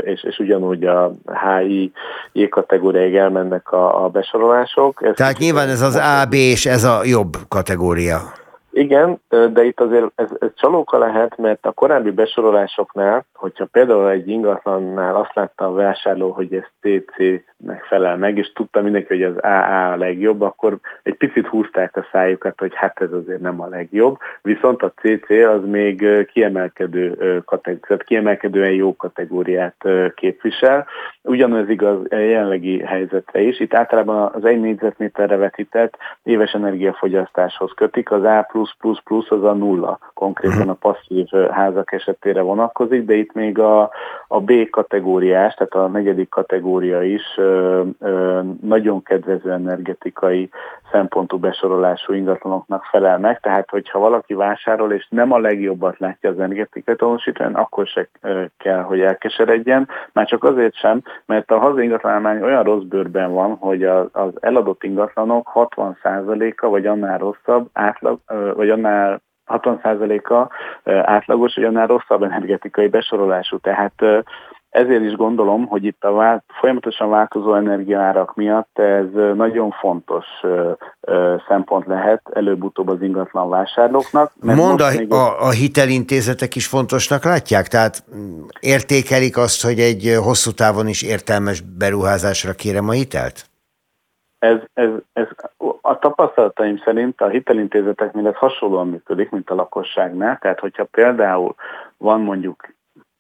és, 0.02 0.24
és 0.24 0.38
ugyanúgy 0.40 0.84
a 0.84 1.14
HI 1.26 1.92
J 2.32 2.48
kategóriáig 2.48 3.16
elmennek 3.16 3.72
a, 3.72 4.04
a 4.04 4.10
besorolások. 4.10 5.02
Ez 5.04 5.16
Tehát 5.16 5.38
nyilván 5.38 5.70
ez 5.70 5.82
az 5.82 5.96
A, 5.96 6.26
B 6.30 6.34
és 6.34 6.66
ez 6.66 6.84
a 6.84 7.02
jobb 7.04 7.38
kategória. 7.48 8.18
Igen, 8.72 9.22
de 9.30 9.64
itt 9.64 9.80
azért 9.80 10.12
ez, 10.16 10.30
ez 10.40 10.50
csalóka 10.56 10.98
lehet, 10.98 11.38
mert 11.38 11.66
a 11.66 11.72
korábbi 11.72 12.12
besorolásoknál, 12.12 13.26
hogyha 13.34 13.66
például 13.66 14.10
egy 14.10 14.28
ingatlannál 14.28 15.16
azt 15.16 15.36
látta 15.36 15.66
a 15.66 15.74
vásárló, 15.74 16.32
hogy 16.32 16.54
ez 16.54 16.64
CC-nek 16.82 17.84
felel 17.84 18.18
meg, 18.18 18.38
és 18.38 18.52
tudta 18.52 18.82
mindenki, 18.82 19.08
hogy 19.08 19.24
az 19.24 19.38
AA 19.38 19.92
a 19.92 19.96
legjobb, 19.96 20.42
akkor 20.42 20.78
egy 21.04 21.16
picit 21.16 21.48
húzták 21.48 21.98
a 21.98 22.08
szájukat, 22.12 22.60
hogy 22.60 22.76
hát 22.76 23.02
ez 23.02 23.12
azért 23.12 23.40
nem 23.40 23.62
a 23.62 23.68
legjobb, 23.68 24.18
viszont 24.42 24.82
a 24.82 24.94
CC 24.96 25.30
az 25.30 25.66
még 25.66 26.26
kiemelkedő 26.32 27.42
kategóriát, 27.46 28.04
kiemelkedően 28.04 28.72
jó 28.72 28.96
kategóriát 28.96 29.86
képvisel. 30.16 30.88
Ugyanez 31.24 31.70
igaz 31.70 31.98
jelenlegi 32.10 32.80
helyzetre 32.80 33.40
is. 33.40 33.60
Itt 33.60 33.74
általában 33.74 34.32
az 34.34 34.46
egy 34.46 34.60
négyzetméterre 34.60 35.36
vetített 35.36 35.98
éves 36.24 36.52
energiafogyasztáshoz 36.52 37.72
kötik, 37.76 38.12
az 38.12 38.24
A 38.24 38.48
plusz, 38.60 38.76
plusz, 38.78 39.02
plusz, 39.04 39.32
az 39.32 39.44
a 39.44 39.54
nulla. 39.54 40.00
Konkrétan 40.14 40.58
mhm. 40.58 40.70
a 40.70 40.74
passzív 40.74 41.28
házak 41.52 41.92
esetére 41.92 42.42
vonatkozik, 42.42 43.06
de 43.06 43.14
itt 43.14 43.34
még 43.34 43.60
a, 43.60 43.90
a 44.28 44.40
B 44.40 44.70
kategóriás, 44.70 45.54
tehát 45.54 45.74
a 45.74 45.88
negyedik 45.88 46.30
kategória 46.30 47.04
is 47.04 47.24
ö, 47.38 47.82
ö, 48.00 48.40
nagyon 48.62 49.04
kedvező 49.04 49.52
energetikai 49.52 50.50
szempontú 50.92 51.38
besorolású 51.38 52.14
ingatlanoknak 52.14 52.84
felel 52.84 53.20
meg, 53.20 53.40
tehát 53.40 53.70
hogyha 53.70 54.00
valaki 54.00 54.34
vásárol 54.34 54.94
és 54.94 55.08
nem 55.10 55.32
a 55.32 55.38
legjobbat 55.38 56.00
látja 56.00 56.30
az 56.30 56.40
energetikai 56.40 56.96
tanúsítvány, 56.96 57.54
akkor 57.54 57.88
se 57.88 58.10
kell, 58.58 58.82
hogy 58.82 59.00
elkeseredjen, 59.00 59.88
már 60.14 60.28
csak 60.28 60.44
azért 60.44 60.76
sem, 60.76 61.02
mert 61.26 61.52
a 61.52 61.60
hazai 61.60 61.84
ingatlanállomány 61.84 62.42
olyan 62.42 62.64
rossz 62.64 62.84
bőrben 62.84 63.34
van, 63.34 63.56
hogy 63.56 63.84
az 63.84 64.32
eladott 64.40 64.84
ingatlanok 64.84 65.52
60%-a 65.54 66.68
vagy 66.68 66.86
annál 66.86 67.18
rosszabb, 67.18 67.70
átlag, 67.74 68.20
vagy 68.56 68.70
annál 68.70 69.22
60%-a 69.48 70.48
átlagos, 70.92 71.56
vagy 71.56 71.64
annál 71.64 71.88
rosszabb 71.88 72.24
energetikai 72.24 72.88
besorolású. 72.88 73.58
Tehát 73.58 73.94
ezért 74.70 75.04
is 75.04 75.14
gondolom, 75.14 75.66
hogy 75.68 75.84
itt 75.84 76.04
a 76.04 76.12
vált, 76.12 76.44
folyamatosan 76.60 77.10
változó 77.10 77.54
energiaárak 77.54 78.36
miatt 78.36 78.80
ez 78.80 79.36
nagyon 79.36 79.72
fontos 79.72 80.26
szempont 81.48 81.86
lehet 81.86 82.22
előbb-utóbb 82.34 82.88
az 82.88 83.02
ingatlan 83.02 83.50
vásárlóknak. 83.50 84.32
Mond 84.42 84.82
a, 84.82 84.90
még... 84.98 85.14
a, 85.14 85.42
a 85.42 85.50
hitelintézetek 85.50 86.56
is 86.56 86.68
fontosnak 86.68 87.24
látják? 87.24 87.68
Tehát 87.68 88.04
értékelik 88.60 89.38
azt, 89.38 89.64
hogy 89.64 89.80
egy 89.80 90.18
hosszú 90.24 90.52
távon 90.52 90.88
is 90.88 91.04
értelmes 91.04 91.62
beruházásra 91.62 92.54
kérem 92.54 92.90
a 92.90 92.92
hitelt? 92.92 93.49
Ez, 94.40 94.58
ez, 94.74 94.90
ez 95.14 95.28
a 95.82 96.00
tapasztalataim 96.00 96.78
szerint 96.78 97.22
a 97.22 97.28
hitelintézeteknél 97.28 98.28
ez 98.28 98.36
hasonlóan 98.36 98.88
működik, 98.88 99.30
mint 99.30 99.50
a 99.50 99.56
lakosságnál. 99.56 100.38
Tehát, 100.38 100.60
hogyha 100.60 100.84
például 100.84 101.56
van 101.98 102.22
mondjuk 102.22 102.74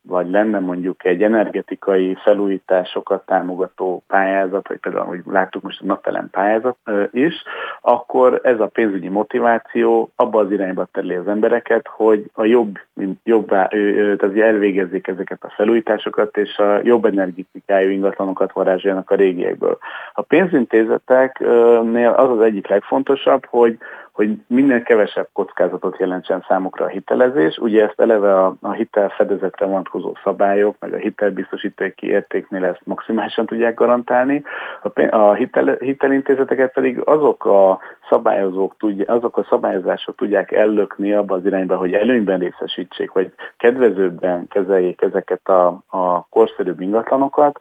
vagy 0.09 0.29
lenne 0.29 0.59
mondjuk 0.59 1.05
egy 1.05 1.23
energetikai 1.23 2.17
felújításokat 2.23 3.25
támogató 3.25 4.03
pályázat, 4.07 4.67
vagy 4.67 4.77
például, 4.77 5.05
hogy 5.05 5.21
láttuk 5.25 5.61
most 5.61 5.81
a 5.81 5.85
napelem 5.85 6.29
pályázat 6.29 6.77
is, 7.11 7.43
akkor 7.81 8.39
ez 8.43 8.59
a 8.59 8.67
pénzügyi 8.67 9.07
motiváció 9.09 10.11
abba 10.15 10.39
az 10.39 10.51
irányba 10.51 10.87
tereli 10.91 11.15
az 11.15 11.27
embereket, 11.27 11.87
hogy 11.87 12.29
a 12.33 12.45
jobb, 12.45 12.77
jobbá, 13.23 13.67
tehát 13.67 14.37
elvégezzék 14.37 15.07
ezeket 15.07 15.43
a 15.43 15.53
felújításokat, 15.55 16.37
és 16.37 16.57
a 16.57 16.79
jobb 16.83 17.05
energetikájú 17.05 17.89
ingatlanokat 17.89 18.51
varázsoljanak 18.51 19.11
a 19.11 19.15
régiekből. 19.15 19.77
A 20.13 20.21
pénzintézeteknél 20.21 22.09
az 22.09 22.29
az 22.29 22.41
egyik 22.41 22.67
legfontosabb, 22.67 23.45
hogy 23.45 23.77
hogy 24.19 24.37
minél 24.47 24.81
kevesebb 24.81 25.27
kockázatot 25.33 25.97
jelentsen 25.97 26.45
számukra 26.47 26.85
a 26.85 26.87
hitelezés. 26.87 27.57
Ugye 27.57 27.83
ezt 27.83 27.99
eleve 27.99 28.45
a, 28.45 28.55
a 28.61 28.71
hitel 28.71 29.09
fedezetre 29.09 29.65
vonatkozó 29.65 30.15
szabályok, 30.23 30.75
meg 30.79 30.93
a 30.93 30.97
hitelbiztosítéki 30.97 32.07
értéknél 32.07 32.65
ezt 32.65 32.81
maximálisan 32.83 33.45
tudják 33.45 33.73
garantálni. 33.73 34.43
A, 34.81 35.15
a 35.15 35.33
hitel, 35.33 35.77
hitelintézeteket 35.79 36.73
pedig 36.73 37.01
azok 37.05 37.45
a 37.45 37.79
szabályozók, 38.09 38.75
tudja, 38.77 39.13
azok 39.13 39.37
a 39.37 39.45
szabályozások 39.49 40.15
tudják 40.15 40.51
ellökni 40.51 41.13
abba 41.13 41.35
az 41.35 41.45
irányba, 41.45 41.77
hogy 41.77 41.93
előnyben 41.93 42.39
részesítsék, 42.39 43.11
vagy 43.11 43.33
kedvezőbben 43.57 44.47
kezeljék 44.47 45.01
ezeket 45.01 45.47
a, 45.47 45.67
a 45.87 46.27
korszerűbb 46.29 46.81
ingatlanokat, 46.81 47.59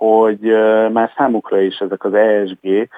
hogy 0.00 0.40
már 0.92 1.12
számukra 1.16 1.60
is 1.60 1.78
ezek 1.78 2.04
az 2.04 2.14
ESG 2.14 2.88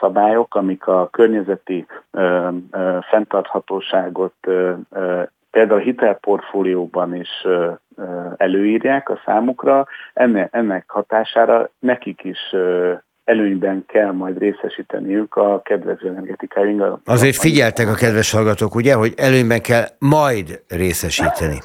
szabályok, 0.00 0.54
amik 0.54 0.86
a 0.86 1.08
környezeti 1.12 1.86
fenntarthatóságot 3.10 4.34
például 5.50 5.80
a 5.80 5.82
hitelportfólióban 5.82 7.14
is 7.14 7.46
előírják 8.36 9.08
a 9.08 9.20
számukra, 9.24 9.86
ennek, 10.12 10.84
hatására 10.86 11.70
nekik 11.78 12.20
is 12.24 12.38
előnyben 13.24 13.84
kell 13.86 14.12
majd 14.12 14.38
részesíteniük 14.38 15.34
a 15.34 15.62
kedvező 15.62 16.08
energetikai 16.08 16.68
ingatlanok. 16.68 17.00
Azért 17.04 17.36
figyeltek 17.36 17.88
a 17.88 17.94
kedves 17.94 18.30
hallgatók, 18.30 18.74
ugye, 18.74 18.94
hogy 18.94 19.12
előnyben 19.16 19.60
kell 19.60 19.84
majd 19.98 20.62
részesíteni. 20.68 21.58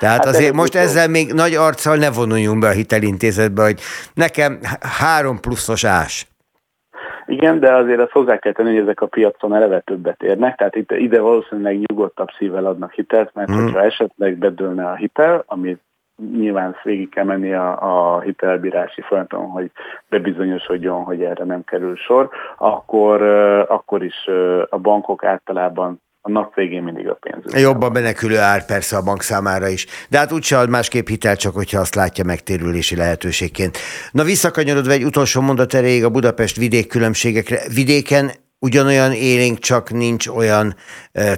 Tehát 0.00 0.24
hát 0.24 0.34
azért 0.34 0.54
most 0.54 0.74
ezzel 0.74 1.08
még 1.08 1.32
nagy 1.32 1.54
arccal 1.54 1.96
ne 1.96 2.10
vonuljunk 2.10 2.60
be 2.60 2.68
a 2.68 2.78
hitelintézetbe, 2.80 3.62
hogy 3.62 3.80
nekem 4.14 4.58
három 5.00 5.40
pluszos 5.40 5.84
ás. 5.84 6.26
Igen, 7.26 7.60
de 7.60 7.74
azért 7.74 8.00
azt 8.00 8.10
hozzá 8.10 8.38
kell 8.38 8.52
tenni, 8.52 8.72
hogy 8.72 8.82
ezek 8.82 9.00
a 9.00 9.06
piacon 9.06 9.54
eleve 9.54 9.80
többet 9.80 10.22
érnek, 10.22 10.56
tehát 10.56 10.76
itt, 10.76 10.90
ide 10.90 11.20
valószínűleg 11.20 11.78
nyugodtabb 11.78 12.28
szívvel 12.38 12.66
adnak 12.66 12.92
hitelt, 12.92 13.30
mert 13.34 13.48
hmm. 13.48 13.62
hogyha 13.62 13.82
esetleg 13.82 14.36
bedőlne 14.36 14.86
a 14.86 14.94
hitel, 14.94 15.44
amit 15.46 15.80
nyilván 16.32 16.76
végig 16.82 17.08
kell 17.08 17.24
menni 17.24 17.52
a, 17.52 18.14
a 18.14 18.20
hitelbírási 18.20 19.00
folyamaton, 19.00 19.46
hogy 19.46 19.70
bebizonyosodjon, 20.08 21.02
hogy 21.02 21.22
erre 21.22 21.44
nem 21.44 21.64
kerül 21.64 21.96
sor, 21.96 22.28
akkor, 22.58 23.22
akkor 23.68 24.04
is 24.04 24.26
a 24.68 24.78
bankok 24.78 25.24
általában 25.24 26.00
a 26.22 26.30
nap 26.30 26.54
végén 26.54 26.82
mindig 26.82 27.08
a 27.08 27.18
pénz. 27.20 27.62
Jobban 27.62 27.92
benekülő 27.92 28.38
ár 28.38 28.66
persze 28.66 28.96
a 28.96 29.02
bank 29.02 29.22
számára 29.22 29.68
is. 29.68 29.86
De 30.08 30.18
hát 30.18 30.32
úgyse 30.32 30.58
ad 30.58 30.68
másképp 30.68 31.06
hitel, 31.06 31.36
csak 31.36 31.54
hogyha 31.54 31.80
azt 31.80 31.94
látja 31.94 32.24
megtérülési 32.24 32.96
lehetőségként. 32.96 33.78
Na 34.12 34.22
visszakanyarodva 34.22 34.92
egy 34.92 35.04
utolsó 35.04 35.40
mondat 35.40 35.74
erejéig 35.74 36.04
a 36.04 36.10
Budapest 36.10 36.56
vidék 36.56 36.88
különbségekre. 36.88 37.58
Vidéken 37.74 38.30
ugyanolyan 38.58 39.12
élénk, 39.12 39.58
csak 39.58 39.90
nincs 39.90 40.26
olyan 40.26 40.74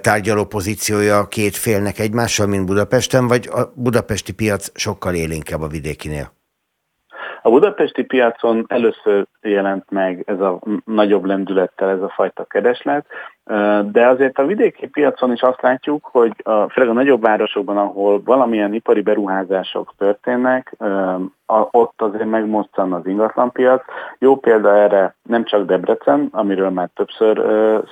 tárgyaló 0.01 0.45
pozíciója 0.45 1.18
a 1.18 1.28
két 1.28 1.57
félnek 1.57 1.99
egymással, 1.99 2.47
mint 2.47 2.66
Budapesten, 2.66 3.26
vagy 3.28 3.49
a 3.53 3.72
budapesti 3.74 4.33
piac 4.35 4.70
sokkal 4.74 5.14
élénkebb 5.14 5.61
a 5.61 5.66
vidékinél? 5.66 6.33
A 7.43 7.51
budapesti 7.51 8.03
piacon 8.03 8.64
először 8.68 9.26
jelent 9.41 9.91
meg 9.91 10.22
ez 10.26 10.41
a 10.41 10.61
nagyobb 10.85 11.24
lendülettel 11.24 11.91
ez 11.91 12.01
a 12.01 12.12
fajta 12.14 12.45
kereslet, 12.45 13.07
de 13.90 14.07
azért 14.07 14.38
a 14.38 14.47
vidéki 14.47 14.86
piacon 14.88 15.32
is 15.32 15.43
azt 15.43 15.62
látjuk, 15.62 16.09
hogy 16.12 16.32
a, 16.43 16.68
főleg 16.68 16.90
a 16.90 16.93
nagyobb 16.93 17.22
városokban, 17.22 17.76
ahol 17.76 18.22
valamilyen 18.24 18.74
ipari 18.74 19.01
beruházások 19.01 19.95
történnek, 19.99 20.76
ott 21.70 22.03
azért 22.03 22.30
megmozdul 22.30 22.95
az 22.95 23.07
ingatlanpiac. 23.07 23.82
Jó 24.18 24.36
példa 24.36 24.76
erre 24.76 25.14
nem 25.22 25.45
csak 25.45 25.66
Debrecen, 25.66 26.28
amiről 26.32 26.70
már 26.70 26.88
többször 26.95 27.43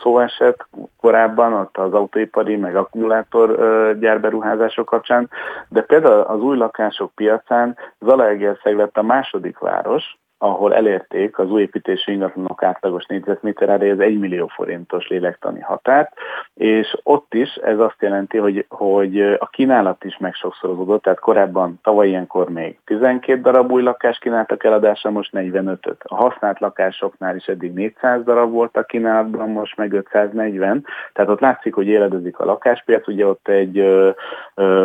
szó 0.02 0.18
esett 0.18 0.66
korábban, 1.00 1.52
ott 1.52 1.76
az 1.76 1.92
autóipari 1.92 2.56
meg 2.56 2.76
akkumulátor 2.76 3.58
gyárberuházások 3.98 4.86
kapcsán, 4.86 5.30
de 5.68 5.82
például 5.82 6.20
az 6.20 6.40
új 6.40 6.56
lakások 6.56 7.12
piacán 7.14 7.76
Zalaegerszeg 7.98 8.76
lett 8.76 8.96
a 8.96 9.02
második 9.02 9.58
város, 9.58 10.18
ahol 10.42 10.74
elérték 10.74 11.38
az 11.38 11.50
új 11.50 11.60
építési 11.60 12.12
ingatlanok 12.12 12.62
átlagos 12.62 13.06
négyzetméterára 13.06 13.84
ez 13.84 13.98
1 13.98 14.18
millió 14.18 14.46
forintos 14.46 15.08
lélektani 15.08 15.60
határt, 15.60 16.12
és 16.54 16.96
ott 17.02 17.34
is 17.34 17.54
ez 17.54 17.78
azt 17.78 17.96
jelenti, 17.98 18.38
hogy, 18.38 18.64
hogy 18.68 19.20
a 19.20 19.48
kínálat 19.50 20.04
is 20.04 20.18
megsokszorozódott, 20.18 21.02
tehát 21.02 21.18
korábban 21.18 21.78
tavaly 21.82 22.08
ilyenkor 22.08 22.48
még 22.48 22.78
12 22.84 23.40
darab 23.40 23.72
új 23.72 23.82
lakás 23.82 24.18
kínáltak 24.18 24.64
eladásra, 24.64 25.10
most 25.10 25.30
45-öt. 25.34 26.00
A 26.02 26.14
használt 26.14 26.60
lakásoknál 26.60 27.36
is 27.36 27.46
eddig 27.46 27.72
400 27.72 28.24
darab 28.24 28.50
volt 28.50 28.76
a 28.76 28.82
kínálatban, 28.82 29.48
most 29.48 29.76
meg 29.76 29.92
540, 29.92 30.84
tehát 31.12 31.30
ott 31.30 31.40
látszik, 31.40 31.74
hogy 31.74 31.86
éledezik 31.86 32.38
a 32.38 32.44
lakáspiac, 32.44 33.08
ugye 33.08 33.26
ott, 33.26 33.48
egy, 33.48 33.80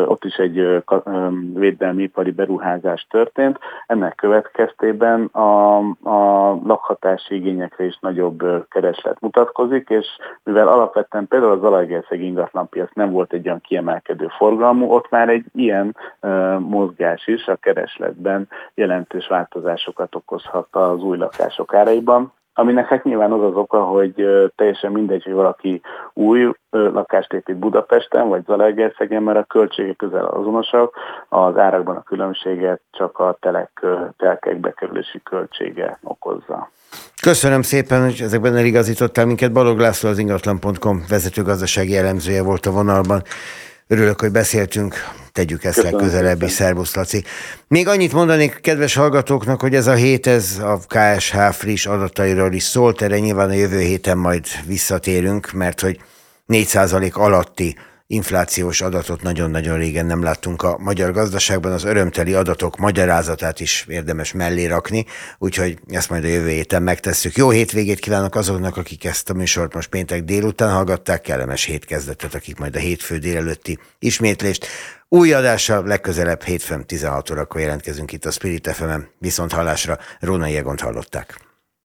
ott 0.06 0.26
is 0.26 0.36
egy 0.36 0.84
védelmi 1.54 2.04
ipari 2.04 2.32
beruházás 2.32 3.08
történt, 3.10 3.60
ennek 3.88 4.16
következtében 4.16 5.30
a 5.32 5.45
a, 5.46 5.78
a 6.04 6.52
lakhatási 6.64 7.36
igényekre 7.36 7.86
is 7.86 7.98
nagyobb 8.02 8.68
kereslet 8.70 9.20
mutatkozik, 9.20 9.90
és 9.90 10.06
mivel 10.44 10.68
alapvetően 10.68 11.28
például 11.28 11.52
az 11.52 11.60
Zalaegerszeg 11.60 12.22
ingatlanpiac 12.22 12.94
nem 12.94 13.12
volt 13.12 13.34
egy 13.34 13.48
olyan 13.48 13.62
kiemelkedő 13.62 14.28
forgalmú, 14.38 14.92
ott 14.92 15.10
már 15.10 15.30
egy 15.30 15.46
ilyen 15.54 15.96
uh, 16.22 16.60
mozgás 16.60 17.28
is 17.28 17.48
a 17.48 17.56
keresletben 17.56 18.48
jelentős 18.74 19.28
változásokat 19.28 20.16
okozhat 20.16 20.68
az 20.72 21.04
új 21.04 21.18
lakások 21.18 21.74
áraiban 21.74 22.34
aminek 22.58 22.88
hát 22.88 23.04
nyilván 23.04 23.32
az 23.32 23.42
az 23.42 23.56
oka, 23.56 23.84
hogy 23.84 24.14
teljesen 24.56 24.92
mindegy, 24.92 25.24
hogy 25.24 25.34
valaki 25.34 25.82
új 26.14 26.52
lakást 26.70 27.34
épít 27.34 27.58
Budapesten, 27.58 28.28
vagy 28.28 28.44
Zalaegerszegen, 28.46 29.24
mert 29.24 29.38
a 29.38 29.44
költségek 29.44 29.96
közel 29.96 30.26
azonosak, 30.26 30.96
az 31.30 31.58
árakban 31.58 31.96
a 31.96 32.04
különbséget 32.04 32.82
csak 32.92 33.20
a 33.20 33.38
telek, 33.40 33.86
telkek 34.18 34.60
bekerülési 34.60 35.22
költsége 35.24 36.00
okozza. 36.04 36.70
Köszönöm 37.22 37.62
szépen, 37.62 38.04
hogy 38.04 38.20
ezekben 38.22 38.56
eligazítottál 38.56 39.26
minket. 39.26 39.52
Balog 39.52 39.80
László 39.80 40.10
az 40.10 40.18
ingatlan.com 40.18 41.04
vezető 41.10 41.42
gazdasági 41.42 41.98
elemzője 41.98 42.44
volt 42.44 42.66
a 42.66 42.72
vonalban. 42.72 43.22
Örülök, 43.88 44.20
hogy 44.20 44.32
beszéltünk, 44.32 44.96
tegyük 45.32 45.64
ezt 45.64 45.76
Köszönöm 45.76 46.00
legközelebb 46.00 46.42
is, 46.42 46.52
szervusz 46.52 46.96
Laci. 46.96 47.24
Még 47.68 47.88
annyit 47.88 48.14
mondanék 48.14 48.60
kedves 48.62 48.96
hallgatóknak, 48.96 49.62
hogy 49.62 49.76
ez 49.76 49.88
a 49.88 49.94
hét, 49.94 50.28
ez 50.28 50.60
a 50.62 50.80
KSH 50.88 51.38
friss 51.52 51.86
adatairól 51.86 52.54
is 52.54 52.64
szólt, 52.64 53.02
erre 53.02 53.20
nyilván 53.20 53.50
a 53.50 53.54
jövő 53.54 53.80
héten 53.80 54.18
majd 54.18 54.46
visszatérünk, 54.66 55.52
mert 55.52 55.82
hogy 55.82 56.00
4% 56.48 57.14
alatti 57.14 57.78
inflációs 58.08 58.82
adatot 58.82 59.22
nagyon-nagyon 59.22 59.78
régen 59.78 60.06
nem 60.06 60.24
láttunk 60.24 60.62
a 60.62 60.78
magyar 60.78 61.12
gazdaságban, 61.12 61.72
az 61.72 61.84
örömteli 61.84 62.34
adatok 62.34 62.78
magyarázatát 62.78 63.60
is 63.60 63.86
érdemes 63.88 64.32
mellé 64.32 64.66
rakni, 64.66 65.06
úgyhogy 65.38 65.80
ezt 65.88 66.10
majd 66.10 66.24
a 66.24 66.28
jövő 66.28 66.50
héten 66.50 66.84
megtesszük. 66.84 67.36
Jó 67.36 67.50
hétvégét 67.50 68.00
kívánok 68.00 68.36
azoknak, 68.36 68.78
akik 68.78 69.06
ezt 69.06 69.30
a 69.30 69.34
műsort 69.34 69.74
most 69.74 69.90
péntek 69.90 70.24
délután 70.24 70.74
hallgatták, 70.74 71.22
kellemes 71.22 71.64
hétkezdetet, 71.64 72.36
akik 72.36 72.58
majd 72.58 72.76
a 72.76 72.80
hétfő 72.80 73.18
délelőtti 73.18 73.80
ismétlést. 74.00 74.68
Új 75.10 75.34
adással 75.34 75.84
legközelebb 75.86 76.44
hétfőn 76.44 76.86
16 76.86 77.30
órakor 77.30 77.62
jelentkezünk 77.62 78.12
itt 78.12 78.26
a 78.26 78.32
Spirit 78.32 78.68
fm 78.68 79.00
viszont 79.20 79.52
hallásra 79.52 79.98
Rónai 80.20 80.56
Egont 80.56 80.82
hallották. 80.82 81.40